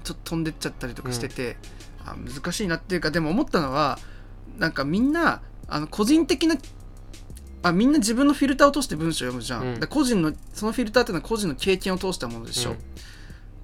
[0.05, 1.57] ちょっと飛んでっちゃったりとかしてて、
[2.05, 3.98] あ難しいなっていうかでも思ったのは
[4.59, 6.57] なんかみんなあの個人的な
[7.62, 9.80] あみんな自分のフィルターを通して文章を読むじゃん、うん。
[9.80, 12.76] で個人のそのフィルターっていうのは個人の経験を通したものでしょ、うん。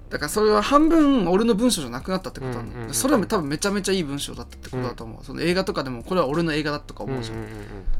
[0.09, 2.93] だからそれは半分俺の文章じゃなくなったってことなの、うんうんうんうん。
[2.93, 7.57] それは多分めちゃめちゃいい文章だったってことだと思う、その映画とかでもこれは俺の映画だとか思うじゃん、うんうんうん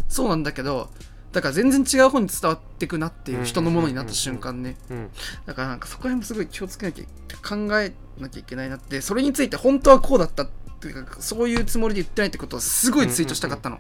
[0.08, 0.90] そうなんだけど
[1.32, 4.76] だから全然違う方に伝わってくなっていう人のものになった瞬間ね。
[4.90, 5.10] うんうん。
[5.46, 7.06] だからなんかそこら辺もすごい気をつけなきゃ
[7.48, 10.50] 考えなきゃいけないなってそれについて本当はこうだったっ
[10.82, 13.80] ていうかそういうつもりで言ってないってことをすごいツイートしたかったの、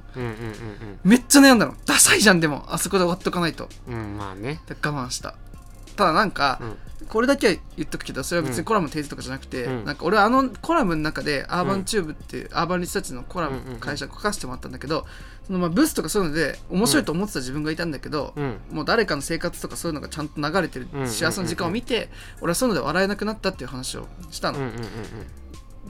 [1.03, 1.75] めっちゃ悩んだの。
[1.85, 2.65] ダサいじゃんでも。
[2.67, 3.69] あそこで終わっとかないと。
[3.87, 4.59] うんまあね。
[4.67, 5.35] で我慢した。
[5.95, 6.77] ただなんか、うん。
[7.07, 9.85] これだけは言っとくけどそれは別にコラムの提示とかじゃなくて、うん。
[9.85, 15.05] なんか俺はあのコラムの中で Urban Tube っていう、 Urban Research のコラム会社書かせてもらったんだけど
[15.49, 18.59] そのまあブスとかそういうので面白いと思ってた自分がいたんだけど、うん。
[18.71, 24.79] もう誰かの生活とかそういうのがちゃんと流れてるうんうんうん幸せな時間を見て、俺はそういうので笑えなくなったっていう話をしたの、うんうんうん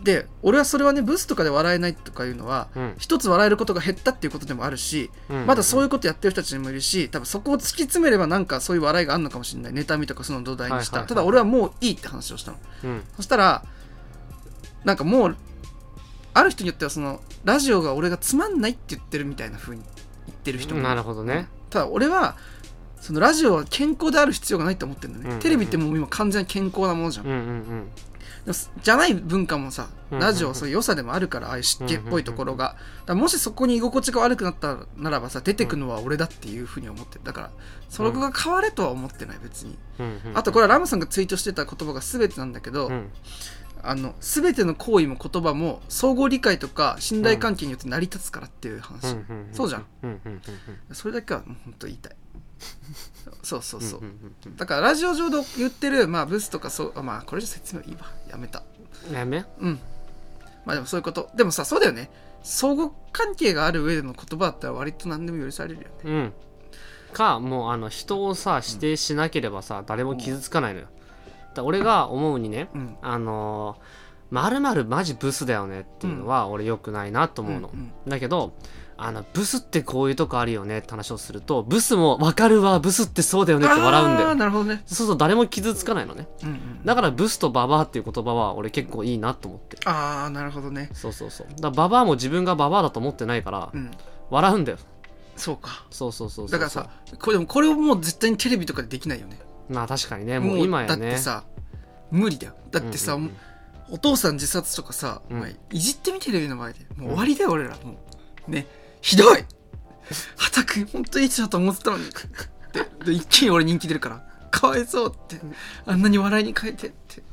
[0.04, 2.96] で俺はそれはねブスとかで笑えないとかいうのはうん。
[2.98, 11.10] 一つ笑えることが減ったっていうことでもあるし、うんまだそういうことやってる人たちにもいるし多分そこを突き詰めればなんかそういう笑いがあるのかもしれない妬みとかそのを土台にした、はいはいはい。
[11.10, 12.58] ただ俺はもういいって話をしたの。
[12.86, 13.04] うん。
[13.18, 13.66] そしたら
[14.86, 15.36] なんかもう
[16.34, 19.84] ある人によってはそのラジオが俺がつまんないって言ってるみたいな風に
[20.28, 21.48] 言ってる人もいなるほどね。
[21.70, 22.36] ただ俺は
[23.00, 25.42] そのラジオは健康である必要がないと思ってるんだね、うんうんうん。
[25.42, 27.88] テレビってもう今完全に健康なものじゃん、うんうん
[28.46, 32.66] でもじゃない文化もさうんうんラジオはそういう良さでもあるからああいう湿気っぽいところが。
[32.66, 32.78] だか
[33.08, 37.52] らもしそこに居心地が悪くなったならばさ出てくのは俺だっていうふうに思ってるだから
[37.90, 39.78] その子が変われとは思ってない別に。
[40.00, 40.38] うんうんうん。
[40.38, 43.12] あとこれはラムさんがツイートしてた言葉が全てなんだけど、うん
[43.82, 49.86] あの全ての行為も言葉も相互理解とか信頼関係によって成り立つからっていう話、うんうんそうじゃん。
[50.04, 50.42] うんうん
[50.90, 50.96] うん。
[50.96, 52.16] それだけはもう本当言いたい。
[53.42, 58.02] そうそうそう、うんうんうんだからラジオ上で言ってる、まあ、ブスとかそうあまあこれじゃ説明いいわ。
[58.30, 58.64] やめた。
[59.10, 59.46] うんやめ？
[59.60, 59.80] うん。
[60.66, 61.30] まあでもそういうこと。
[61.36, 62.12] でもさそうだよね。
[62.44, 65.88] 相互関係がある上での言葉だったら割と何でも許されるよね。
[66.04, 66.34] うん。
[67.14, 70.86] かもうあの人をさ指定しなければさ誰も傷つかないのよ。
[70.86, 70.99] だから
[71.58, 72.96] 俺が思うにねうん。
[73.02, 73.78] あの
[74.32, 78.10] まるまるマジブスだよねっていうのは俺良くないなと思うの、うんうん。
[78.10, 78.54] だけど
[79.02, 84.36] あのブスってこういうとこあるよねって話をするとブスも分かるわブスってそうだよねって笑うんだよ。
[84.36, 86.28] なるほどね、そうすると誰も傷つかないのね。
[86.44, 89.78] うんうん、だからブスとババアっていう言葉は俺結構いいなと思って。
[89.78, 90.90] るああなるほどね。
[90.94, 91.48] そうそうそう。
[91.62, 93.90] だババアも自分がババアだと思ってないからうん。
[94.30, 94.78] 笑うんだよ。
[95.38, 95.86] そうか。
[95.90, 96.60] そうそうそうそう。
[96.60, 96.90] だからさ
[97.20, 99.40] これこれをもう絶対にテレビとかでできないよね
[99.70, 101.10] まあ確かにねもう今だやね。
[101.10, 101.44] ってさ
[102.12, 102.56] 無理だよ。
[102.72, 103.32] だってさ、うんうん。
[103.92, 105.38] お父さん自殺とかさ、うん。
[105.38, 107.76] お前いじってみテレビの前でもう終わりだよ、俺ら。
[107.84, 107.98] も
[108.48, 108.68] うね
[109.02, 109.46] ひどい。
[110.38, 112.06] 畑くん本当にいい人だと思ってたのに。
[112.74, 115.40] でで一気に俺人気出るからかわいそうって
[115.86, 117.24] あんなに笑いに変えてって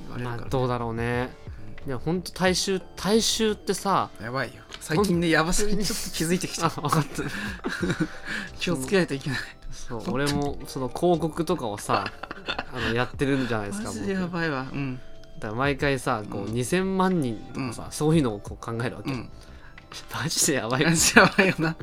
[0.00, 1.30] 言われるから、まあどうだろうね。
[1.86, 4.62] いやほんと大衆大衆ってさやばいよ。
[4.80, 7.22] 最近ねやばすぎにちょっと気づいてき あた分かった。
[8.58, 9.38] 気をつけないといけない
[9.76, 10.02] そう。
[10.12, 12.04] 俺もその広告とかをさ
[12.74, 14.66] あのやってるんじゃないですかマジでや僕ばいわ。
[14.72, 15.00] うん。
[15.38, 16.52] だから毎回さこううん。
[16.52, 19.30] 2000万人とかさ、そういうのをこう考えるわけ、うん。
[20.12, 21.76] マジでやばいマジでやばいよな。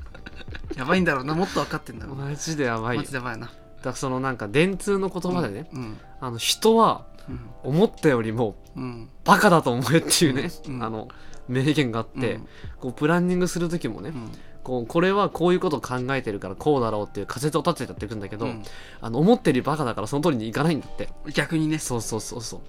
[0.75, 1.35] やばいんだろうな。
[1.35, 3.01] もっと分かってんだろうなマジでやばいよ。
[3.01, 3.47] マジでやばいな。
[3.47, 3.55] だか
[3.91, 5.97] らそのなんか電通の言葉でね、うん。
[6.19, 7.39] あの人はうん。
[7.63, 9.09] 思ったよりもうん。
[9.23, 10.83] バカだと思えっていうね、うん。
[10.83, 11.07] あの
[11.47, 12.47] 名言があって、うん。
[12.79, 14.31] こうプランニングする時もね、うん
[14.63, 18.63] こうこれはこういうことを考えてるからこうだろうっていう仮説を立ててやっていくんだけど、うん。
[19.01, 21.09] あの思ってるバカだからその通りにいかないんだって。
[21.33, 21.79] 逆にね。
[21.79, 22.61] そうそうそうそう。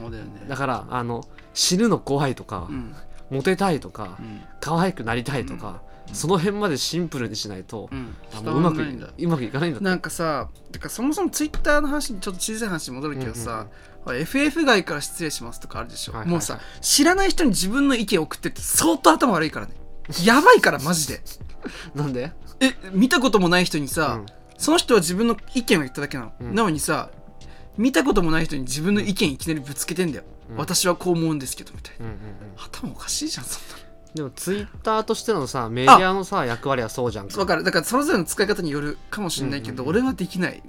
[0.00, 0.44] そうだよね。
[0.48, 1.24] だからあの
[1.54, 2.94] 死ぬの怖いとか、うん。
[3.30, 4.42] モテたいとかうん。
[4.60, 5.82] 可愛くなりたいとか、
[6.12, 8.14] その辺までシンプルにしないと、うん。
[8.36, 9.08] あもううまくい伝わんないんだ。
[9.18, 9.84] うまくいかないんだって。
[9.84, 13.66] なんかさてかそもそもツイッターの話にちょっと小さい話に戻るけどさ、
[14.04, 16.32] ほら FF 外から失礼しますとかあるでしょ、はいはいはい。
[16.32, 19.74] もうさ知らない人に自分の意見を送ってって相当頭悪いからね
[20.24, 21.20] やばいからマジで。
[21.94, 24.26] なんで、え見たこともない人にさ、うん。
[24.58, 26.54] その人は自分の意見を言っただけなの、うん。
[26.54, 27.10] なのにさ
[27.78, 30.56] 見たこともない人に自分の意見いきなりぶつけてんだよ、うん。
[30.56, 32.06] 私はこう思うんですけどみたいな。
[32.06, 32.24] うんうんうん。
[32.56, 33.80] 頭おかしいじゃんそんなの。
[34.14, 37.38] でもツイッターとしてのさメディアのさ役割はそうじゃんか。
[37.38, 37.64] わかる。
[37.64, 40.62] だからそれぞれの使い方によるかもしれないけど、うんうんうん俺はできない。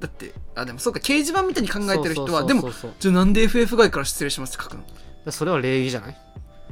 [0.00, 4.82] だってあでもそうか掲示板みたいに考えてる人はでもじゃあなんで FF 外から失礼しますって書くの？
[5.24, 6.16] でそれは礼儀じゃない？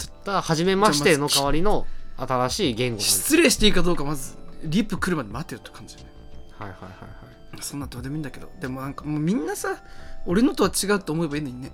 [0.07, 1.86] だから初めましての代わりの
[2.16, 6.11] 新しい言語失礼していいかどうかまずリップ来るまで待てよって感じだね。
[6.59, 6.96] はいはいはいは
[7.59, 7.62] い。
[7.62, 8.51] そんなどうでもいいんだけど。
[8.61, 9.82] でもなんかもうみんなさ
[10.26, 11.72] 俺のとは違うと思えばいいのにね。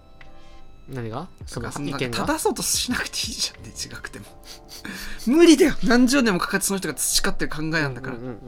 [0.88, 1.28] 何が？
[1.46, 2.26] その意見が？
[2.26, 4.26] 正そうとしなくていいじゃんね違くても
[5.26, 5.74] 無理だよ。
[5.82, 8.38] 何十年もかかってその人が培ってる考えなんだから、うんうんうん。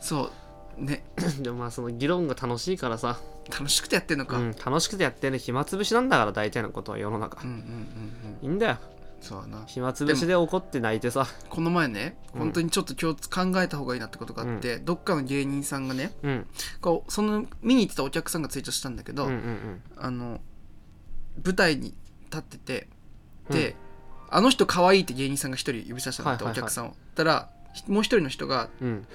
[0.00, 0.32] そう
[0.78, 1.04] ね。
[1.40, 3.18] でもまあその議論が楽しいからさ、
[3.50, 7.62] 楽しくてやってんのか、ううん、ん、楽しくてやってる暇つぶしなんだから大体のことは世の中、うんうんうん
[8.42, 8.78] いいんだよ。
[9.20, 9.64] そうだな。
[9.66, 11.28] 暇つぶしで怒って泣いてさ。
[11.48, 12.40] この前ねうん。
[12.40, 16.46] 本当にちょっと今日考えた方がいいなってことがあって、どっかの芸人さんがねうん。
[16.80, 19.36] こうその見に行ってたお客さんがツイートしたんだけど、うんうん。
[19.36, 20.40] うんあの
[21.42, 21.94] 舞台に
[22.24, 22.88] 立ってて
[23.48, 23.76] で、
[24.28, 26.62] あの人可愛いって芸人さんが一人指さしたんだって、はいはいはい。
[26.62, 26.96] お客さんを。
[27.14, 27.48] たら
[27.86, 29.06] もう一人の人がうん。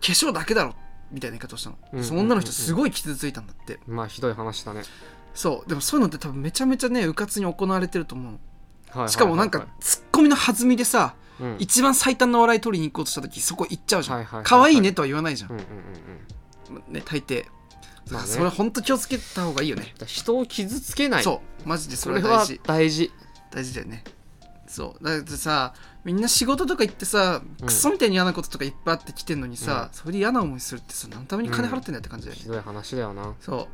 [0.00, 0.74] 化粧だけだろ
[1.10, 3.80] みたいな言い方をしたの、うんその女の人すごい傷ついたんだって。
[3.86, 4.82] まあひどい話だね、
[5.34, 5.68] そう。
[5.68, 8.38] でもそういうのって多分めちゃめちゃねうかつに行われてると思うの。
[8.38, 9.08] はいはいはいはい。
[9.10, 11.56] しかもなんかツッコミの弾みでさ、うん。
[11.58, 14.44] 一番最短の笑い取りに行こうとした時そこ行っちゃうじゃん、はいはいはいはい。
[14.44, 16.92] 可愛いねとは言わないじゃん、うんうんうんうん。
[16.92, 17.46] ね大抵、
[18.10, 18.28] まあね。
[18.28, 19.82] それほんと気をつけた方がいいよね。
[19.82, 21.22] だから人を傷つけない。
[21.22, 21.68] そう。
[21.68, 22.60] マジでそそれはれは大事。
[22.64, 23.12] 大事。
[23.50, 24.04] 大事だよね
[24.68, 25.04] そう。
[25.04, 27.66] だってさみんな仕事とか行ってさうん。
[27.66, 33.34] クソみたいに嫌なこととかいっぱいあってきてんのにさ、うそれで嫌な思いするってさ何のために金払ってんだよって感じだよね、ひどい話だよな。
[33.40, 33.68] そ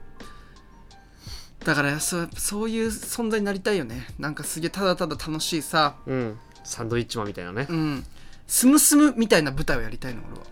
[1.61, 1.65] う。
[1.65, 4.07] だからそそういう存在になりたいよね。
[4.19, 5.97] なんかすげえただただ楽しいさ。
[6.07, 6.39] うん。
[6.63, 7.67] サンドイッチマンみたいなね。
[7.69, 8.05] うん。
[8.47, 10.45] スムスムみたいな舞台をやりたいの俺は。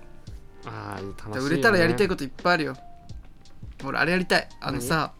[0.65, 2.77] ああ楽しいね、売れたらやりたいこといっぱいあるよ。
[3.85, 4.49] 俺あれやりたい。
[4.61, 5.13] あのさ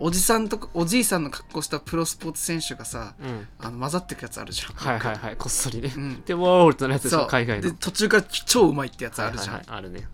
[0.00, 3.46] おじさんとかおじいさんの格好したプロスポーツ選手がさうん。
[3.58, 4.74] あの混ざってくやつあるじゃん。
[4.74, 5.36] はいはいはい。
[5.36, 5.92] こっそりね。
[5.94, 6.22] うん。
[6.22, 7.70] でウォールとのやつでしょ海外の。
[7.70, 9.78] で途中から超うまいってやつあるじゃん、はいはいはい。
[9.78, 10.08] あるね、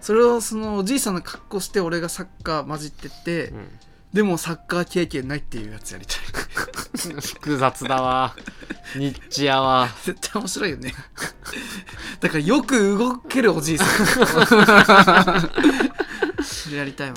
[0.00, 3.68] それをそのおじいさんの格好して俺がサッカー混じってって、うん、
[4.12, 6.18] でもサッカー経験ないっていうやつやりたい。
[6.94, 8.36] 複雑だわ。
[8.94, 9.88] ニッチやわ。
[10.04, 10.94] 絶対面白いよね。
[12.20, 14.06] だからよく動けるおじいさん。
[14.06, 15.48] そ
[16.74, 17.16] れやりたいわ。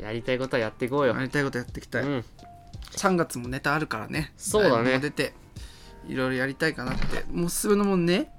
[0.00, 2.24] やりたいことはやっていこうよ、やりたいことやっていきたい、うん。
[2.92, 4.32] 3月もネタあるからね。
[4.36, 4.98] そうだね。
[4.98, 5.34] 出て
[6.06, 7.24] いろいろやりたいかなって。
[7.30, 8.30] もうおすすめのもんね。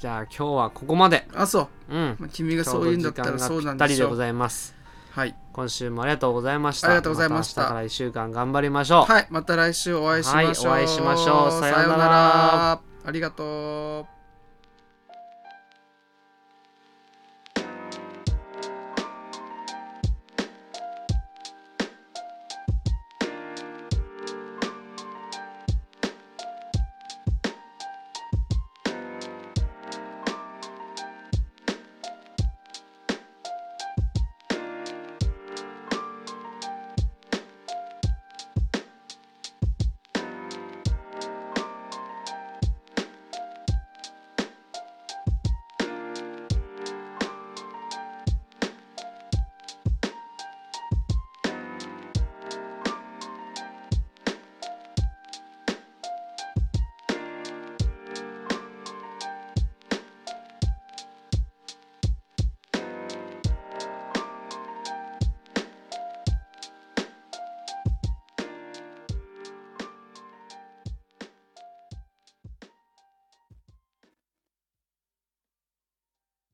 [0.00, 1.28] じゃあ今日はここまで。
[1.34, 2.16] あそう、うん。
[2.18, 4.74] まあ、君がそういうんだったらそうなんでごでしょうざいます。
[5.10, 6.88] はい、今週もありがとうございました。
[6.88, 7.62] ありがとうございました。
[7.64, 9.12] た明日から1週間頑張りましょう。
[9.12, 11.60] はい、また来週お会いしましょう、はいお会いしましょう。
[11.60, 12.80] さようなら。
[13.04, 14.19] ありがとう